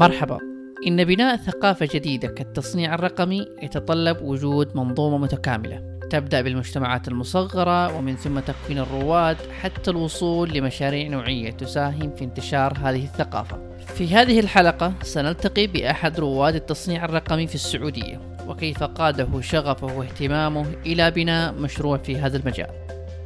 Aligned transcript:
مرحبا 0.00 0.38
إن 0.86 1.04
بناء 1.04 1.36
ثقافة 1.36 1.88
جديدة 1.94 2.28
كالتصنيع 2.28 2.94
الرقمي 2.94 3.46
يتطلب 3.62 4.22
وجود 4.22 4.76
منظومة 4.76 5.18
متكاملة 5.18 5.98
تبدأ 6.10 6.40
بالمجتمعات 6.40 7.08
المصغرة 7.08 7.96
ومن 7.96 8.16
ثم 8.16 8.40
تكوين 8.40 8.78
الرواد 8.78 9.36
حتى 9.60 9.90
الوصول 9.90 10.52
لمشاريع 10.52 11.08
نوعية 11.08 11.50
تساهم 11.50 12.14
في 12.16 12.24
انتشار 12.24 12.78
هذه 12.82 13.04
الثقافة. 13.04 13.58
في 13.94 14.14
هذه 14.14 14.40
الحلقة 14.40 14.92
سنلتقي 15.02 15.66
بأحد 15.66 16.20
رواد 16.20 16.54
التصنيع 16.54 17.04
الرقمي 17.04 17.46
في 17.46 17.54
السعودية 17.54 18.20
وكيف 18.48 18.82
قاده 18.82 19.40
شغفه 19.40 19.98
واهتمامه 19.98 20.66
إلى 20.86 21.10
بناء 21.10 21.52
مشروع 21.52 21.96
في 21.96 22.16
هذا 22.16 22.36
المجال. 22.36 22.70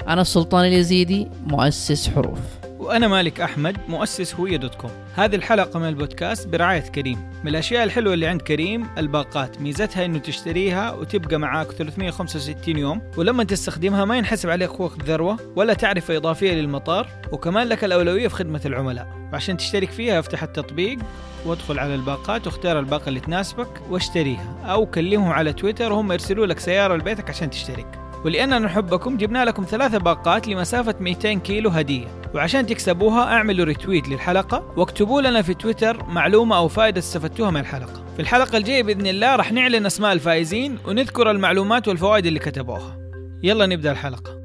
أنا 0.08 0.20
السلطان 0.20 0.64
اليزيدي 0.64 1.28
مؤسس 1.46 2.08
حروف. 2.08 2.63
وأنا 2.84 3.08
مالك 3.08 3.40
أحمد 3.40 3.76
مؤسس 3.88 4.34
هوية 4.34 4.56
dot 4.56 4.74
com. 4.74 4.90
هذه 5.14 5.36
الحلقة 5.36 5.78
من 5.78 5.88
البودكاست 5.88 6.48
برعاية 6.48 6.80
كريم. 6.80 7.30
من 7.42 7.48
الأشياء 7.48 7.84
الحلوة 7.84 8.14
اللي 8.14 8.26
عند 8.26 8.42
كريم 8.42 8.86
الباقات. 8.98 9.60
ميزتها 9.60 10.04
أنه 10.04 10.18
تشتريها 10.18 10.92
وتبقى 10.92 11.38
معاك 11.38 11.66
365 11.72 12.78
يوم 12.78 13.02
ولما 13.16 13.44
تستخدمها 13.44 14.04
ما 14.04 14.16
ينحسب 14.16 14.50
عليك 14.50 14.80
وقت 14.80 15.02
ذروة 15.02 15.36
ولا 15.56 15.74
تعرفة 15.74 16.16
إضافية 16.16 16.52
للمطار 16.52 17.08
وكمان 17.32 17.66
لك 17.66 17.84
الأولوية 17.84 18.28
في 18.28 18.34
خدمة 18.34 18.60
العملاء. 18.66 19.08
وعشان 19.32 19.56
تشترك 19.56 19.90
فيها 19.90 20.18
افتح 20.18 20.42
التطبيق 20.42 20.98
وادخل 21.46 21.78
على 21.78 21.94
الباقات 21.94 22.46
واختار 22.46 22.78
الباقة 22.78 23.08
اللي 23.08 23.20
تناسبك 23.20 23.80
واشتريها 23.90 24.56
أو 24.64 24.86
كلمهم 24.86 25.32
على 25.32 25.52
تويتر 25.52 25.92
وهم 25.92 26.12
يرسلوا 26.12 26.46
لك 26.46 26.58
سيارة 26.58 26.96
لبيتك 26.96 27.30
عشان 27.30 27.50
تشترك. 27.50 28.03
ولأننا 28.24 28.58
نحبكم 28.58 29.16
جبنا 29.16 29.44
لكم 29.44 29.64
ثلاثة 29.64 29.98
باقات 29.98 30.48
لمسافة 30.48 30.94
200 31.00 31.34
كيلو 31.34 31.70
هدية. 31.70 32.06
وعشان 32.34 32.66
تكسبوها 32.66 33.22
أعملوا 33.22 33.64
retweet 33.64 34.08
للحلقة 34.08 34.72
واكتبوا 34.76 35.22
لنا 35.22 35.42
في 35.42 35.54
تويتر 35.54 36.04
معلومة 36.04 36.56
أو 36.56 36.68
فائدة 36.68 36.98
استفدتوها 36.98 37.50
من 37.50 37.60
الحلقة. 37.60 38.04
في 38.16 38.22
الحلقة 38.22 38.56
الجاية 38.58 38.82
بإذن 38.82 39.06
الله 39.06 39.36
راح 39.36 39.52
نعلن 39.52 39.86
أسماء 39.86 40.12
الفائزين 40.12 40.78
ونذكر 40.86 41.30
المعلومات 41.30 41.88
والفوائد 41.88 42.26
اللي 42.26 42.38
كتبوها. 42.38 42.98
يلا 43.42 43.66
نبدأ 43.66 43.92
الحلقة. 43.92 44.40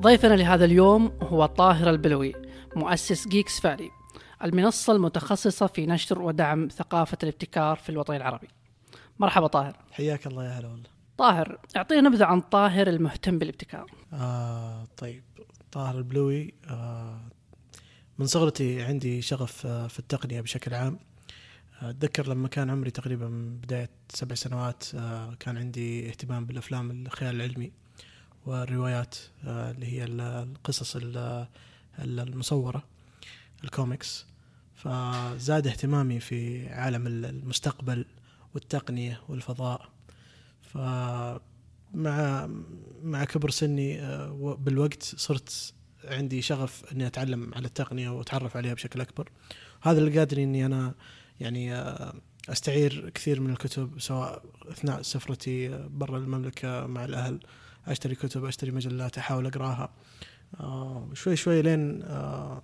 ضيفنا 0.00 0.34
لهذا 0.34 0.64
اليوم 0.64 1.12
هو 1.22 1.46
طاهر 1.46 1.90
البلوي 1.90 2.32
مؤسس 2.76 3.28
جيكس 3.28 3.60
فالي 3.60 3.90
المنصة 4.44 4.92
المتخصصة 4.92 5.66
في 5.66 5.86
نشر 5.86 6.22
ودعم 6.22 6.68
ثقافة 6.68 7.18
الابتكار 7.22 7.76
في 7.76 7.88
الوطن 7.88 8.14
العربي. 8.14 8.48
مرحبا 9.18 9.46
طاهر. 9.46 9.76
حياك 9.92 10.26
الله 10.26 10.44
يا 10.44 10.50
هلا 10.50 10.68
والله. 10.68 10.91
طاهر 11.18 11.58
اعطينا 11.76 12.00
نبذة 12.08 12.24
عن 12.24 12.40
طاهر 12.40 12.86
المهتم 12.88 13.38
بالابتكار. 13.38 13.90
آه 14.12 14.86
طيب. 14.96 15.22
طاهر 15.72 15.98
البلوي 15.98 16.54
آه 16.68 17.20
من 18.18 18.26
صغرتي 18.26 18.82
عندي 18.82 19.22
شغف 19.22 19.66
آه 19.66 19.86
في 19.86 19.98
التقنية 19.98 20.40
بشكل 20.40 20.74
عام. 20.74 20.98
آه، 21.82 21.90
أتذكر 21.90 22.28
لما 22.28 22.48
كان 22.48 22.70
عمري 22.70 22.90
تقريبا 22.90 23.58
بداية 23.62 23.90
سبع 24.08 24.34
سنوات 24.34 24.84
آه 24.94 25.34
كان 25.40 25.56
عندي 25.56 26.08
اهتمام 26.08 26.46
بالأفلام 26.46 26.90
الخيال 26.90 27.36
العلمي 27.36 27.72
والروايات 28.46 29.16
آه 29.44 29.70
اللي 29.70 29.86
هي 29.86 30.04
ال- 30.04 30.20
القصص 30.20 30.96
ال- 30.96 31.46
ال- 31.98 32.20
المصورة 32.20 32.82
الكوميكس. 33.64 34.26
فزاد 34.74 35.66
اهتمامي 35.66 36.20
في 36.20 36.68
عالم 36.68 37.06
ال- 37.06 37.24
المستقبل 37.24 38.04
والتقنية 38.54 39.20
والفضاء. 39.28 39.91
فمع 40.72 42.48
مع 43.02 43.24
كبر 43.24 43.50
سني 43.50 44.00
آه، 44.00 44.56
بالوقت 44.60 45.02
صرت 45.02 45.74
عندي 46.04 46.42
شغف 46.42 46.92
إني 46.92 47.06
أتعلم 47.06 47.54
على 47.54 47.66
التقنية 47.66 48.08
وأتعرف 48.08 48.56
عليها 48.56 48.74
بشكل 48.74 49.00
أكبر. 49.00 49.30
هذا 49.82 49.98
اللي 49.98 50.18
قادرني 50.18 50.44
إني 50.44 50.66
أنا 50.66 50.94
يعني 51.40 51.74
آه، 51.74 52.14
أستعير 52.48 53.10
كثير 53.10 53.40
من 53.40 53.50
الكتب 53.50 54.00
سواء 54.00 54.42
أثناء 54.70 55.02
سفرتي 55.02 55.68
برا 55.88 56.18
المملكة 56.18 56.86
مع 56.86 57.04
الأهل 57.04 57.40
أشتري 57.86 58.14
كتب 58.14 58.44
أشتري 58.44 58.70
مجلات 58.70 59.18
أحاول 59.18 59.46
أقراها. 59.46 59.92
آه، 60.60 61.08
شوي 61.14 61.36
شوي 61.36 61.62
لين 61.62 62.02
آه، 62.02 62.62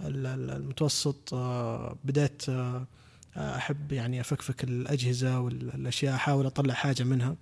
ال- 0.00 0.26
ال- 0.26 0.50
المتوسط 0.50 1.34
آه، 1.34 1.96
بدأت 2.04 2.48
آه، 2.48 2.86
أحب 3.36 3.92
يعني 3.92 4.20
أفكفك 4.20 4.64
الأجهزة 4.64 5.40
والأشياء 5.40 6.14
أحاول 6.14 6.46
أطلع 6.46 6.74
حاجة 6.74 7.02
منها 7.02 7.36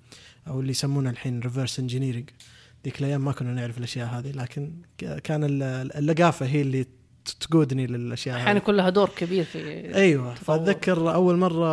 أو 0.48 0.60
اللي 0.60 0.70
يسمونها 0.70 1.10
الحين 1.12 1.40
reverse 1.40 1.78
engineering 1.78 2.30
ذيك 2.84 3.00
الأيام 3.00 3.24
ما 3.24 3.32
كنا 3.32 3.54
نعرف 3.54 3.78
الأشياء 3.78 4.08
هذه 4.08 4.30
لكن 4.30 4.72
كان 4.98 5.44
ال- 5.44 5.62
اللقافة 5.96 6.46
هي 6.46 6.60
اللي 6.62 6.86
تقودني 7.40 7.86
للأشياء 7.86 8.36
أحيانا 8.36 8.50
هذه. 8.52 8.56
يكون 8.56 8.76
لها 8.76 8.90
دور 8.90 9.08
كبير 9.16 9.44
في 9.44 9.58
أيوه. 9.94 10.34
فأتذكر 10.34 11.14
أول 11.14 11.36
مرة 11.36 11.66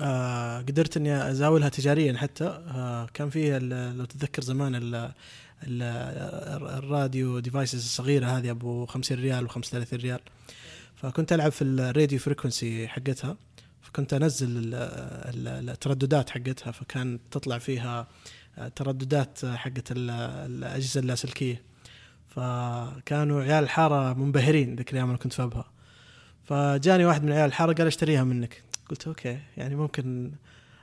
آه 0.00 0.58
قدرت 0.58 0.96
إني 0.96 1.30
أزاولها 1.30 1.68
تجاريا 1.68 2.16
حتى 2.18 2.44
آه 2.44 3.06
كان 3.14 3.30
فيه 3.30 3.56
ال- 3.56 3.98
لو 3.98 4.04
تتذكر 4.04 4.42
زمان 4.42 4.74
ال 4.74 5.12
ال 6.78 6.88
radio 6.88 7.38
devices 7.38 7.84
الصغيرة 7.84 8.26
هذه 8.26 8.50
أبو 8.50 8.86
50 8.86 9.18
ريال 9.18 9.50
و35 9.50 9.92
ريال. 9.92 10.20
فكنت 11.02 11.32
ألعب 11.32 11.52
في 11.52 11.64
ال 11.64 11.73
radio 11.73 12.18
frequency 12.18 12.88
حقتها 12.88 13.36
فكنت 13.82 14.14
أنزل 14.14 14.48
ال- 14.48 14.74
ال- 15.48 15.70
الترددات 15.70 16.30
حقتها 16.30 16.70
فكان 16.70 17.18
تطلع 17.30 17.58
فيها 17.58 18.06
آه، 18.58 18.68
ترددات 18.68 19.44
حقت 19.44 19.92
ال- 19.92 20.10
الاجهزه 20.50 21.00
اللاسلكية. 21.00 21.62
فكانوا 22.28 23.42
عيال 23.42 23.64
الحاره 23.64 24.12
منبهرين 24.12 24.76
ذيك 24.76 24.90
الأيام 24.92 25.08
أنا 25.08 25.18
كنت 25.18 25.32
في 25.32 25.42
أبها. 25.42 25.64
فجاني 26.44 27.04
واحد 27.04 27.24
من 27.24 27.32
عيال 27.32 27.44
الحاره 27.48 27.72
قال 27.72 27.86
اشتريها 27.86 28.24
منك. 28.24 28.62
قلت 28.90 29.06
okay 29.06 29.38
يعني 29.56 29.74
ممكن 29.74 30.32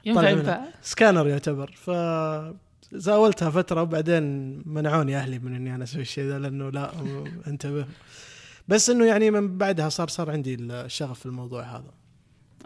ينفع 0.06 0.22
سكانر 0.82 1.28
يعتبر. 1.28 1.72
ف 1.72 1.90
زاولتها 2.94 3.50
فترة 3.50 3.82
وبعدين 3.82 4.24
منعوني 4.70 5.18
أهلي 5.18 5.40
من 5.40 5.56
إني 5.56 5.76
أنا 5.76 5.84
أسوي 5.84 6.02
الشيء 6.02 6.24
ذا 6.24 6.40
لأنه 6.40 6.70
لا 6.70 6.92
انتبه. 7.48 7.86
بس 8.68 8.90
إنه 8.90 9.06
يعني 9.06 9.32
من 9.32 9.58
بعدها 9.58 9.90
صار 9.90 10.08
صار 10.08 10.32
عندي 10.32 10.56
الشغف 10.56 11.20
في 11.20 11.26
الموضوع 11.26 11.64
هذا. 11.64 11.94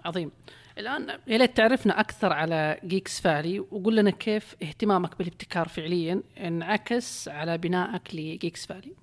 عظيم. 0.06 0.32
الآن 0.78 1.20
يا 1.28 1.38
ليت 1.38 1.58
تعرفنا 1.58 2.00
أكثر 2.00 2.34
على 2.34 2.80
جيكس 2.86 3.20
فالي 3.20 3.60
وقول 3.60 3.96
لنا 3.96 4.10
كيف 4.10 4.56
اهتمامك 4.64 5.18
بالابتكار 5.18 5.68
فعليا 5.68 6.24
انعكس 6.38 7.28
على 7.28 7.58
بنائك 7.58 8.16
لجيكس 8.16 8.66
فالي 8.66 8.94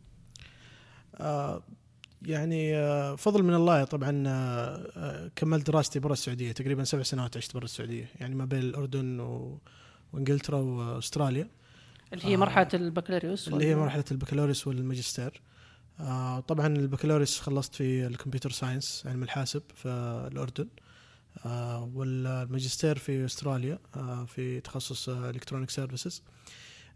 آه 1.14 1.62
يعني 2.22 2.76
آه 2.76 3.16
فضل 3.16 3.42
من 3.42 3.54
الله 3.54 3.84
طبعا 3.84 4.24
آه 4.26 5.30
كملت 5.36 5.66
دراستي 5.66 5.98
برا 5.98 6.12
السعودية 6.12 6.52
تقريبا 6.52 6.84
سبع 6.84 7.02
سنوات 7.02 7.36
عشت 7.36 7.54
برا 7.54 7.64
السعودية 7.64 8.08
يعني 8.20 8.34
ما 8.34 8.44
بين 8.44 8.58
الأردن 8.58 9.20
و... 9.20 9.58
وإنجلترا 10.12 10.58
وأستراليا. 10.58 11.48
اللي 12.12 12.24
هي. 12.24 12.36
مرحلة 12.36 12.68
البكالوريوس 12.74 13.48
اللي 13.48 13.66
هي 13.66 13.74
مرحلة 13.74 14.04
البكالوريوس 14.10 14.66
والماجستير. 14.66 15.40
آه 16.00 16.40
طبعا 16.40 16.66
البكالوريوس 16.66 17.40
خلصت 17.40 17.74
في 17.74 18.06
ال 18.06 18.11
computer 18.11 18.50
science 18.50 19.02
علم 19.06 19.22
الحاسب 19.22 19.62
في 19.74 19.88
الأردن. 20.32 20.68
آه 21.46 21.90
والماجستير 21.94 22.98
في 22.98 23.24
أستراليا 23.24 23.78
آه 23.96 24.24
في 24.24 24.60
تخصص 24.60 25.08
electronic 25.08 25.70
services 25.70 26.22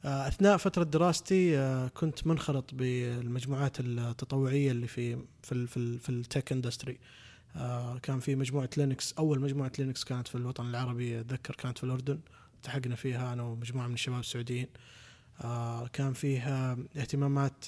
أثناء 0.05 0.57
فترة 0.57 0.85
دراستي 0.85 1.57
كنت 1.95 2.27
منخرط 2.27 2.75
بالمجموعات 2.75 3.81
التطوعية 3.81 4.71
اللي 4.71 4.87
في 4.87 5.17
في 5.43 5.67
في, 5.67 5.99
في 5.99 6.09
ال 6.09 6.17
tech 6.17 6.53
industry 6.53 6.99
كان 8.03 8.21
في 8.21 8.37
مجموعة 8.37 8.71
Linux 8.77 9.13
أول 9.19 9.41
مجموعة 9.41 9.73
لينكس 9.79 10.05
كانت 10.05 10.29
في 10.29 10.35
الوطن 10.35 10.67
العربي 10.71 11.21
أتذكر 11.21 11.55
كانت 11.55 11.79
في 11.79 11.85
الأردن. 11.85 12.21
التحقنا 12.57 12.97
فيها 12.97 13.33
أنا 13.33 13.43
ومجموعة 13.43 13.87
من 13.87 13.95
الشباب 13.95 14.21
السعوديين. 14.21 14.67
كان 15.93 16.13
فيه 16.13 16.41
اهتمامات 16.97 17.65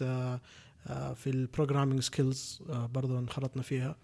في 1.15 1.26
ال 1.27 1.33
programming 1.33 2.00
skills 2.00 2.62
برضو 2.69 3.19
انخرطنا 3.19 3.62
فيها. 3.62 3.96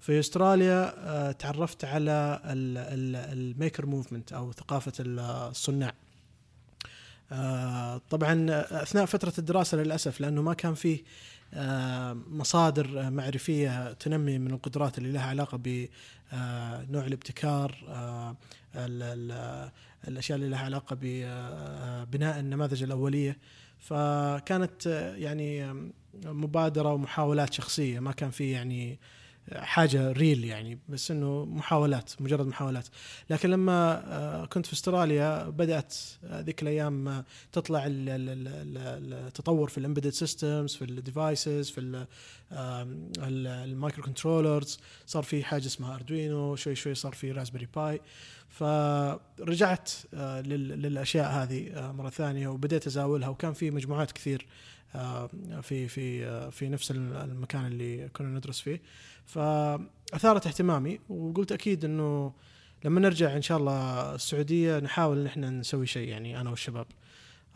في 0.00 0.20
أستراليا 0.20 0.94
آه 0.98 1.32
تعرفت 1.32 1.84
على 1.84 2.40
ال 2.44 2.68
maker 2.68 3.86
movement 3.86 4.32
أو 4.32 4.52
ثقافة 4.52 4.92
الصناع. 5.00 5.94
آه 7.32 8.00
طبعا 8.10 8.46
أثناء 8.82 9.04
فترة 9.06 9.32
الدراسة 9.38 9.78
للأسف 9.78 10.20
لأنه 10.20 10.42
ما 10.42 10.54
كان 10.54 10.74
فيه 10.74 11.02
آه 11.54 12.12
مصادر 12.12 13.10
معرفية 13.10 13.92
تنمي 13.92 14.38
من 14.38 14.50
القدرات 14.50 14.98
اللي 14.98 15.12
لها 15.12 15.26
علاقة 15.26 15.58
بنوع 15.58 17.06
الابتكار 17.06 17.84
آه 17.88 18.36
ال 18.74 19.02
ال 19.02 19.70
الأشياء 20.08 20.38
اللي 20.38 20.48
لها 20.48 20.64
علاقة 20.64 20.96
ببناء 21.00 22.40
النماذج 22.40 22.82
الأولية. 22.82 23.38
فكانت 23.78 24.86
يعني 25.18 25.74
مبادرة 26.24 26.92
ومحاولات 26.92 27.52
شخصية 27.52 28.00
ما 28.00 28.12
كان 28.12 28.30
في 28.30 28.50
يعني 28.50 28.98
حاجة 29.52 30.12
real 30.12 30.44
يعني 30.44 30.78
بس 30.88 31.10
إنه 31.10 31.44
محاولات 31.44 32.10
مجرد 32.20 32.46
محاولات. 32.46 32.86
لكن 33.30 33.50
لما 33.50 34.02
آه، 34.14 34.44
كنت 34.46 34.66
في 34.66 34.72
أستراليا 34.72 35.48
بدأت 35.48 35.94
ذيك 36.32 36.62
الأيام 36.62 37.08
آه، 37.08 37.24
تطلع 37.52 37.86
ال- 37.86 38.08
ال- 38.08 38.28
ال- 38.28 38.48
ال- 38.78 39.26
التطور 39.26 39.68
في 39.68 39.78
ال 39.78 39.82
embedded 39.82 40.10
systems 40.10 40.74
في 40.74 40.82
ال 40.84 40.95
devices 40.95 41.70
في 41.70 42.06
ال 42.52 44.02
microcontrollers 44.04 44.78
صار 45.06 45.22
في 45.22 45.44
حاجة 45.44 45.66
اسمها 45.66 45.94
اردوينو 45.94 46.56
شوي 46.56 46.74
شوي 46.74 46.94
صار 46.94 47.12
في 47.12 47.32
راسبري 47.32 47.68
باي 47.76 48.00
فرجعت 48.48 49.90
آه، 50.14 50.40
لل- 50.40 50.82
للأشياء 50.82 51.30
هذه 51.30 51.70
آه، 51.74 51.92
مرة 51.92 52.10
ثانية 52.10 52.48
وبديت 52.48 52.86
أزاولها 52.86 53.28
وكان 53.28 53.52
في 53.52 53.70
مجموعات 53.70 54.12
كثير 54.12 54.46
آه، 54.46 54.48
في 55.62 55.88
في 55.88 56.26
آه، 56.26 56.50
في 56.50 56.68
نفس 56.68 56.90
المكان 56.90 57.66
اللي 57.66 58.08
كنا 58.08 58.28
ندرس 58.28 58.60
فيه. 58.60 58.82
فأثارت 59.26 60.46
اهتمامي 60.46 61.00
وقلت 61.08 61.52
أكيد 61.52 61.84
إنه 61.84 62.32
لما 62.84 63.00
نرجع 63.00 63.36
إن 63.36 63.42
شاء 63.42 63.58
الله 63.58 64.14
السعودية 64.14 64.78
نحاول 64.78 65.18
إن 65.18 65.26
إحنا 65.26 65.50
نسوي 65.50 65.86
شيء 65.86 66.08
يعني 66.08 66.40
أنا 66.40 66.50
والشباب. 66.50 66.86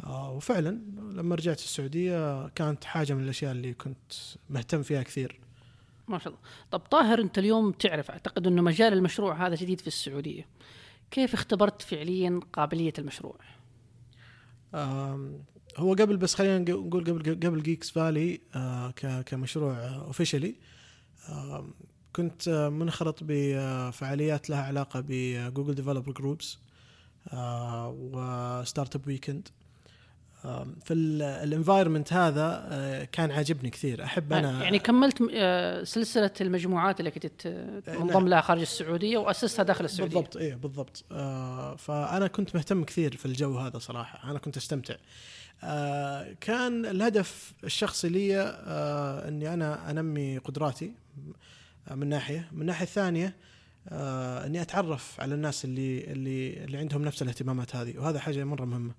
آه، 0.04 0.30
وفعلا 0.30 0.80
لما 1.12 1.34
رجعت 1.34 1.58
السعودية 1.58 2.48
كانت 2.48 2.84
حاجة 2.84 3.14
من 3.14 3.24
الأشياء 3.24 3.52
اللي 3.52 3.74
كنت 3.74 4.12
مهتم 4.50 4.82
فيها 4.82 5.02
كثير. 5.02 5.40
ما 6.08 6.18
شاء 6.18 6.28
الله. 6.28 6.38
طب 6.70 6.80
طاهر 6.80 7.20
أنت 7.20 7.38
اليوم 7.38 7.72
تعرف 7.72 8.10
أعتقد 8.10 8.46
إنه 8.46 8.62
مجال 8.62 8.92
المشروع 8.92 9.46
هذا 9.46 9.54
جديد 9.54 9.80
في 9.80 9.86
السعودية. 9.86 10.46
كيف 11.10 11.34
اختبرت 11.34 11.82
فعليا 11.82 12.40
قابلية 12.52 12.92
المشروع؟ 12.98 13.36
هو 15.78 15.92
قبل 15.94 16.16
بس 16.16 16.34
خلينا 16.34 16.58
نق- 16.58 16.70
نقول 16.86 17.04
قبل 17.04 17.34
قبل 17.46 17.62
جيكس 17.62 17.90
فالي 17.90 18.40
آه، 18.54 18.90
ك- 18.90 19.24
كمشروع 19.26 19.76
officially 19.94 20.54
كنت 22.16 22.48
آه، 22.48 22.68
منخرط 22.68 23.18
بفعاليات 23.22 24.50
لها 24.50 24.62
علاقة 24.62 25.04
ب 25.08 25.18
Google 25.18 25.74
Developer 25.74 26.12
Groups 26.12 26.52
و 26.52 26.58
Startup 27.86 29.06
Weekend 29.06 29.48
في 30.84 30.94
الانفايرمنت 31.44 32.12
هذا 32.12 32.68
آه، 32.70 33.04
كان 33.04 33.30
عاجبني 33.30 33.70
كثير. 33.70 34.04
أحب 34.04 34.32
أنا 34.32 34.62
يعني 34.62 34.78
كملت 34.78 35.22
آه، 35.34 35.84
سلسلة 35.84 36.30
المجموعات 36.40 37.00
اللي 37.00 37.10
كنت 37.10 37.26
تنضم 37.86 38.06
نعم. 38.12 38.28
لها 38.28 38.40
خارج 38.40 38.60
السعودية 38.60 39.18
وأسستها 39.18 39.62
داخل 39.62 39.84
السعودية. 39.84 40.14
بالضبط 40.16 40.36
إيه 40.36 40.54
بالضبط. 40.54 41.04
آه 41.12 41.76
فأنا 41.76 42.26
كنت 42.26 42.54
مهتم 42.56 42.84
كثير 42.84 43.16
في 43.16 43.26
الجو 43.26 43.58
هذا 43.58 43.78
صراحة. 43.78 44.30
أنا 44.30 44.38
كنت 44.38 44.56
أستمتع. 44.56 44.94
آه 45.64 46.36
كان 46.40 46.86
الهدف 46.86 47.52
الشخصي 47.64 48.08
لي 48.08 48.40
آه 48.40 49.28
إني 49.28 49.54
أنا 49.54 49.90
أنمي 49.90 50.38
قدراتي 50.38 50.92
آه 51.88 51.94
من 51.94 52.08
ناحية. 52.08 52.48
من 52.52 52.60
الناحيه 52.60 52.84
الثانية 52.84 53.36
آه 53.88 54.46
إني 54.46 54.62
أتعرف 54.62 55.20
على 55.20 55.34
الناس 55.34 55.64
اللي 55.64 56.04
اللي 56.04 56.64
اللي 56.64 56.78
عندهم 56.78 57.04
نفس 57.04 57.22
الاهتمامات 57.22 57.76
هذه 57.76 57.98
وهذا 57.98 58.18
حاجة 58.18 58.44
مرة 58.44 58.64
مهمة. 58.64 58.92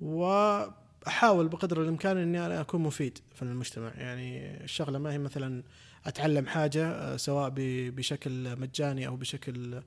وأحاول 0.00 1.48
بقدر 1.48 1.82
الإمكان 1.82 2.16
إني 2.16 2.46
أنا 2.46 2.60
أكون 2.60 2.80
مفيد 2.82 3.18
في 3.34 3.42
المجتمع. 3.42 3.92
يعني 3.96 4.56
الشغلة 4.64 4.98
ما 4.98 5.12
هي 5.12 5.18
مثلا 5.18 5.62
أتعلم 6.06 6.46
حاجة 6.46 7.16
سواء 7.16 7.52
بشكل 7.56 8.60
مجاني 8.60 9.06
أو 9.06 9.16
بشكل 9.16 9.80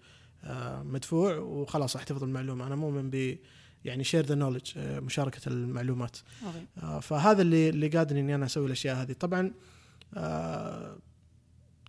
مدفوع 0.83 1.35
وخلاص 1.37 1.95
أحتفظ 1.95 2.23
المعلومه 2.23 2.67
أنا 2.67 2.75
مؤمن 2.75 3.09
ب 3.09 3.37
يعني 3.85 4.03
share 4.03 4.25
the 4.25 4.35
knowledge 4.35 4.71
مشاركة 4.77 5.49
المعلومات. 5.49 6.17
okay. 6.45 6.65
آه، 6.83 6.99
فهذا 6.99 7.41
اللي 7.41 7.69
اللي 7.69 7.87
قادني 7.87 8.19
إني 8.19 8.35
أنا 8.35 8.45
أسوي 8.45 8.65
الأشياء 8.65 8.95
هذه. 8.95 9.11
طبعا 9.11 9.51
آه، 10.13 10.97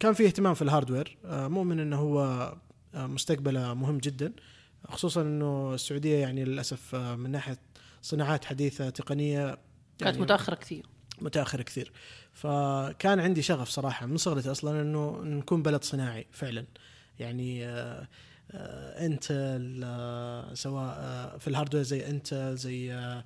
كان 0.00 0.12
في 0.12 0.26
اهتمام 0.26 0.54
في 0.54 0.62
ال 0.62 0.69
hardware 0.69 1.18
آه، 1.24 1.48
مؤمن 1.48 1.80
إنه 1.80 1.96
هو 1.96 2.54
مستقبله 2.94 3.74
مهم 3.74 3.98
جدا. 3.98 4.32
خصوصا 4.88 5.22
إنه 5.22 5.74
السعودية 5.74 6.16
يعني 6.16 6.44
للأسف 6.44 6.94
من 6.94 7.30
ناحية 7.30 7.58
صناعات 8.02 8.44
حديثة 8.44 8.90
تقنية 8.90 9.46
كانت 9.46 10.02
يعني 10.02 10.18
متأخرة 10.18 10.54
كثير. 10.54 10.86
متأخر 11.20 11.62
كثير. 11.62 11.92
فكان 12.32 13.20
عندي 13.20 13.42
شغف 13.42 13.68
صراحة 13.68 14.06
من 14.06 14.16
صغرتي 14.16 14.50
أصلا 14.50 14.80
إنه 14.80 15.20
نكون 15.22 15.62
بلد 15.62 15.84
صناعي 15.84 16.26
فعلا. 16.32 16.64
يعني 17.18 17.66
آه، 17.66 18.08
Intel 18.50 19.80
آه، 19.84 20.54
سواء 20.54 20.94
آه، 20.98 21.36
في 21.38 21.48
ال 21.48 21.52
hardware 21.52 21.82
زي 21.84 22.06
Intel 22.10 22.56
زي 22.56 22.92
آه، 22.92 23.24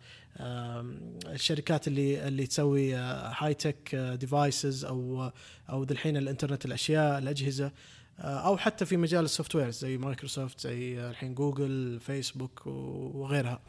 الشركات 1.26 1.88
اللي 1.88 2.28
اللي 2.28 2.46
تسوي 2.46 2.94
high 2.94 3.54
tech 3.54 3.94
devices 3.94 4.84
أو 4.84 5.30
أو 5.70 5.82
الحين 5.82 6.16
الإنترنت 6.16 6.64
الأشياء 6.64 7.18
الأجهزة 7.18 7.72
آه، 8.20 8.46
أو 8.46 8.56
حتى 8.56 8.84
في 8.86 8.96
مجال 8.96 9.24
ال 9.24 9.54
software 9.54 9.70
زي 9.70 9.98
مايكروسوفت 9.98 10.60
زي 10.60 11.00
آه، 11.00 11.10
الحين 11.10 11.34
جوجل 11.34 12.00
فيسبوك 12.00 12.66
وغيرها. 12.66 13.60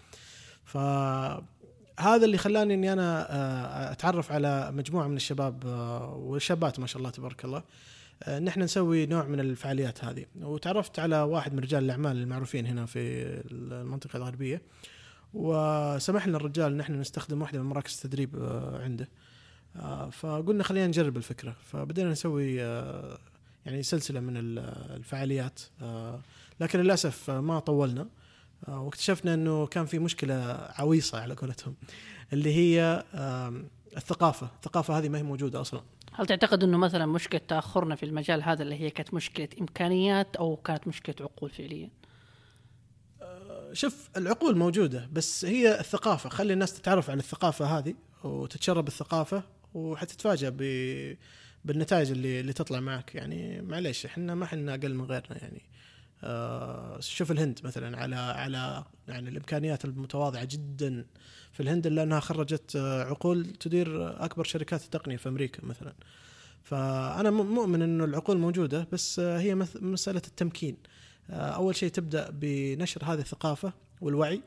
فهذا 0.65 2.25
اللي 2.25 2.37
خلاني 2.37 2.73
إني 2.73 2.93
أنا 2.93 3.27
آه، 3.31 3.91
أتعرف 3.91 4.31
على 4.31 4.71
مجموعة 4.71 5.07
من 5.07 5.15
الشباب 5.15 5.63
آه، 5.65 6.13
والشابات 6.15 6.79
ما 6.79 6.87
شاء 6.87 6.97
الله 6.97 7.09
تبارك 7.09 7.45
الله. 7.45 7.57
آه، 7.57 7.63
ان 8.27 8.47
إحنا 8.47 8.63
نسوي 8.65 9.05
نوع 9.05 9.25
من 9.25 9.39
الفعاليات 9.39 10.03
هذه. 10.05 10.25
وتعرفت 10.41 10.99
على 10.99 11.21
واحد 11.21 11.53
من 11.53 11.59
رجال 11.59 11.83
الأعمال 11.83 12.17
المعروفين 12.17 12.65
هنا 12.65 12.85
في 12.85 12.99
المنطقة 13.51 14.17
الغربية 14.17 14.61
وسمح 15.33 16.27
لنا 16.27 16.37
الرجال 16.37 16.73
ان 16.73 16.79
إحنا 16.79 16.97
نستخدم 16.97 17.41
واحدة 17.41 17.59
من 17.61 17.69
مراكز 17.69 17.93
التدريب 17.95 18.35
آه، 18.41 18.83
عنده. 18.83 19.07
آه، 19.75 20.09
فقلنا 20.09 20.63
خلينا 20.63 20.87
نجرب 20.87 21.17
الفكرة. 21.17 21.55
فبدينا 21.71 22.09
نسوي 22.11 22.61
آه، 22.63 23.17
يعني 23.65 23.83
سلسلة 23.83 24.19
من 24.19 24.37
ال- 24.37 24.59
الفعاليات. 24.95 25.59
آه، 25.81 26.21
لكن 26.59 26.79
للأسف 26.79 27.29
آه، 27.29 27.41
ما 27.41 27.59
طولنا. 27.59 28.07
آه، 28.67 28.79
واكتشفنا 28.81 29.33
إنه 29.33 29.67
كان 29.67 29.85
في 29.85 29.99
مشكلة 29.99 30.33
عويصة 30.75 31.19
على 31.21 31.33
قولتهم 31.33 31.75
اللي 32.33 32.53
هي 32.55 33.03
الثقافة، 33.97 34.49
الثقافة 34.55 34.97
هذه 34.97 35.09
ما 35.09 35.17
هي 35.17 35.23
موجودة 35.23 35.61
أصلا. 35.61 35.81
هل 36.19 36.25
تعتقد 36.25 36.63
إنه 36.63 36.77
مثلا 36.77 37.05
مشكلة 37.05 37.41
تأخرنا 37.47 37.95
في 37.95 38.05
المجال 38.05 38.43
هذا 38.43 38.63
اللي 38.63 38.75
هي 38.75 38.89
كانت 38.89 39.13
مشكلة 39.13 39.47
إمكانيات 39.61 40.35
أو 40.35 40.55
كانت 40.55 40.87
مشكلة 40.87 41.15
عقول 41.21 41.49
فعليا؟ 41.49 41.89
شوف 43.73 44.09
العقول 44.17 44.57
موجودة 44.57 45.09
بس 45.13 45.45
هي 45.45 45.79
الثقافة، 45.79 46.29
خلي 46.29 46.53
الناس 46.53 46.73
تتعرف 46.73 47.09
على 47.09 47.19
الثقافة 47.19 47.65
هذه 47.65 47.95
وتتشرب 48.23 48.87
الثقافة 48.87 49.43
وحتتفاجأ 49.73 50.49
ب 50.49 50.57
بالنتائج 51.65 52.11
اللي 52.11 52.39
اللي 52.39 52.53
تطلع 52.53 52.79
معك. 52.79 53.15
يعني 53.15 53.61
معليش 53.61 54.05
إحنا 54.05 54.35
ما 54.35 54.45
إحنا 54.45 54.73
أقل 54.73 54.93
من 54.93 55.05
غيرنا 55.05 55.37
يعني. 55.41 55.61
شوف 56.99 57.31
الهند 57.31 57.59
مثلا 57.63 57.97
على 57.97 58.15
على 58.15 58.83
يعني 59.07 59.29
الإمكانيات 59.29 59.85
المتواضعة 59.85 60.47
جدا 60.51 61.05
في 61.51 61.59
الهند 61.59 61.87
الا 61.87 62.03
انها 62.03 62.19
خرجت 62.19 62.75
آه، 62.75 63.03
عقول 63.03 63.45
تدير 63.45 64.09
أكبر 64.25 64.43
شركات 64.43 64.83
التقنيه 64.83 65.17
في 65.17 65.29
أمريكا 65.29 65.65
مثلا. 65.65 65.93
فأنا 66.63 67.31
مؤمن 67.31 67.81
إنه 67.81 68.03
العقول 68.03 68.37
موجودة 68.37 68.87
بس 68.91 69.19
آه، 69.19 69.39
هي 69.39 69.55
مسألة 69.81 70.21
التمكين. 70.27 70.77
آه، 71.29 71.33
أول 71.33 71.75
شيء 71.75 71.89
تبدأ 71.89 72.29
بنشر 72.29 73.03
هذه 73.03 73.19
الثقافة 73.19 73.73
والوعي. 74.01 74.41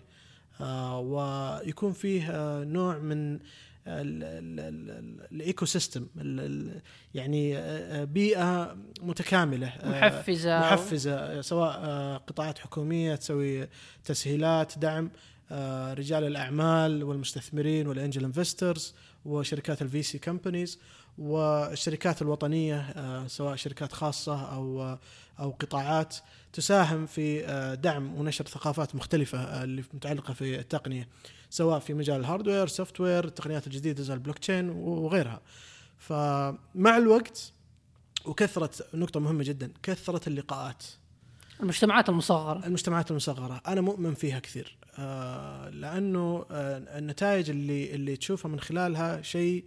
آه، 0.61 0.99
ويكون 0.99 1.93
فيه 1.93 2.31
آه، 2.31 2.65
نوع 2.65 2.99
من 2.99 3.39
ال 3.87 5.65
ecosystem 5.65 6.07
يعني 7.15 7.59
آه، 7.59 8.03
آه، 8.03 8.05
بيئة 8.05 8.77
متكاملة 9.01 9.67
آه، 9.69 9.91
محفزة. 9.91 10.61
محفزة 10.61 11.41
سواء 11.41 11.73
قطاعات 12.17 12.59
حكومية 12.59 13.15
تسوي 13.15 13.69
تسهيلات 14.05 14.79
دعم 14.79 15.11
رجال 15.95 16.25
الأعمال 16.25 17.05
والمستثمرين 17.05 17.87
وال 17.87 17.98
angel 17.98 18.25
investors 18.25 18.95
وشركات 19.25 19.83
ال 19.83 20.03
VC 20.03 20.19
companies 20.19 20.79
والشركات 21.19 22.23
الوطنية 22.23 22.95
سواء 23.27 23.57
شركات 23.57 23.93
خاصة 23.93 24.55
أو 24.55 24.99
أو 25.41 25.51
قطاعات 25.51 26.17
تساهم 26.53 27.07
في 27.07 27.43
دعم 27.83 28.15
ونشر 28.15 28.45
ثقافات 28.45 28.95
مختلفة 28.95 29.65
اللي 29.65 29.85
متعلقة 29.95 30.35
في 30.35 30.59
التقنية. 30.59 31.09
سواء 31.53 31.79
في 31.79 31.95
مجال 31.95 32.21
ال 32.21 32.67
hardware 32.67 33.01
software 33.01 33.25
التقنيات 33.25 33.67
الجديدة 33.67 34.03
زي 34.03 34.15
البلوك 34.15 34.39
تشين 34.39 34.71
وغيرها. 34.71 35.41
فمع 35.99 36.97
الوقت 36.97 37.53
وكثرة 38.25 38.71
نقطة 38.95 39.21
مهمة 39.21 39.45
جدا 39.45 39.73
كثرة 39.83 40.29
اللقاءات. 40.29 40.83
المجتمعات 41.61 42.09
المصغرة. 42.09 42.67
المجتمعات 42.67 43.11
المصغرة. 43.11 43.63
أنا 43.67 43.81
مؤمن 43.81 44.15
فيها 44.15 44.39
كثير. 44.39 44.77
آه 44.99 45.69
لأنه 45.69 46.47
آه 46.51 46.99
النتائج 46.99 47.51
اللي 47.51 47.95
اللي 47.95 48.17
تشوفها 48.17 48.49
من 48.51 48.61
خلالها 48.61 49.23
شيء 49.23 49.65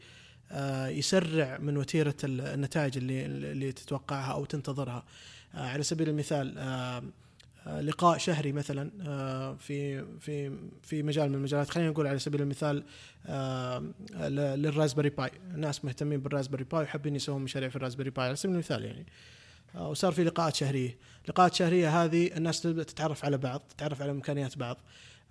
آه 0.51 0.87
يسرع 0.87 1.57
من 1.57 1.77
وتيرة 1.77 2.15
ال- 2.23 2.41
النتائج 2.41 2.97
اللي 2.97 3.25
اللي 3.25 3.71
تتوقعها 3.71 4.31
أو 4.33 4.45
تنتظرها. 4.45 5.03
آه 5.55 5.67
على 5.67 5.83
سبيل 5.83 6.09
المثال 6.09 6.57
آه، 6.57 7.03
لقاء 7.65 8.17
شهري 8.17 8.51
مثلا 8.51 8.91
آه، 9.07 9.53
في 9.53 10.05
في 10.19 10.51
في 10.83 11.03
مجال 11.03 11.29
من 11.29 11.35
المجالات. 11.35 11.69
خلينا 11.69 11.89
نقول 11.89 12.07
على 12.07 12.19
سبيل 12.19 12.41
المثال 12.41 12.83
آه، 13.25 13.83
لل 14.55 14.65
Raspberry 14.65 15.09
Pi. 15.09 15.31
ناس 15.55 15.85
مهتمين 15.85 16.19
بال 16.19 16.27
Raspberry 16.27 16.63
Pi 16.63 16.83
وحابين 16.83 17.15
يسوون 17.15 17.41
مشاريع 17.41 17.69
في 17.69 17.75
ال 17.75 17.79
Raspberry 17.79 18.09
Pi. 18.09 18.25
على 18.25 18.35
سبيل 18.35 18.53
المثال 18.53 18.85
يعني. 18.85 19.05
آه، 19.75 19.89
وصار 19.89 20.11
في 20.11 20.23
لقاءات 20.23 20.55
شهرية. 20.55 20.97
لقاءات 21.27 21.53
شهرية 21.53 22.03
هذه 22.03 22.37
الناس 22.37 22.61
تبدأ 22.61 22.83
تتعرف 22.83 23.25
على 23.25 23.37
بعض 23.37 23.61
تتعرف 23.77 24.01
على 24.01 24.11
إمكانيات 24.11 24.57
بعض. 24.57 24.77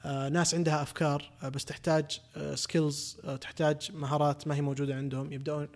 آه، 0.04 0.28
ناس 0.28 0.54
عندها 0.54 0.82
أفكار 0.82 1.30
آه، 1.42 1.48
بس 1.48 1.64
تحتاج 1.64 2.20
skills 2.54 3.16
تحتاج 3.40 3.90
مهارات 3.94 4.48
ما 4.48 4.54
هي 4.54 4.60
موجودة 4.60 4.94
عندهم. 4.94 5.32
يبدأون 5.32 5.68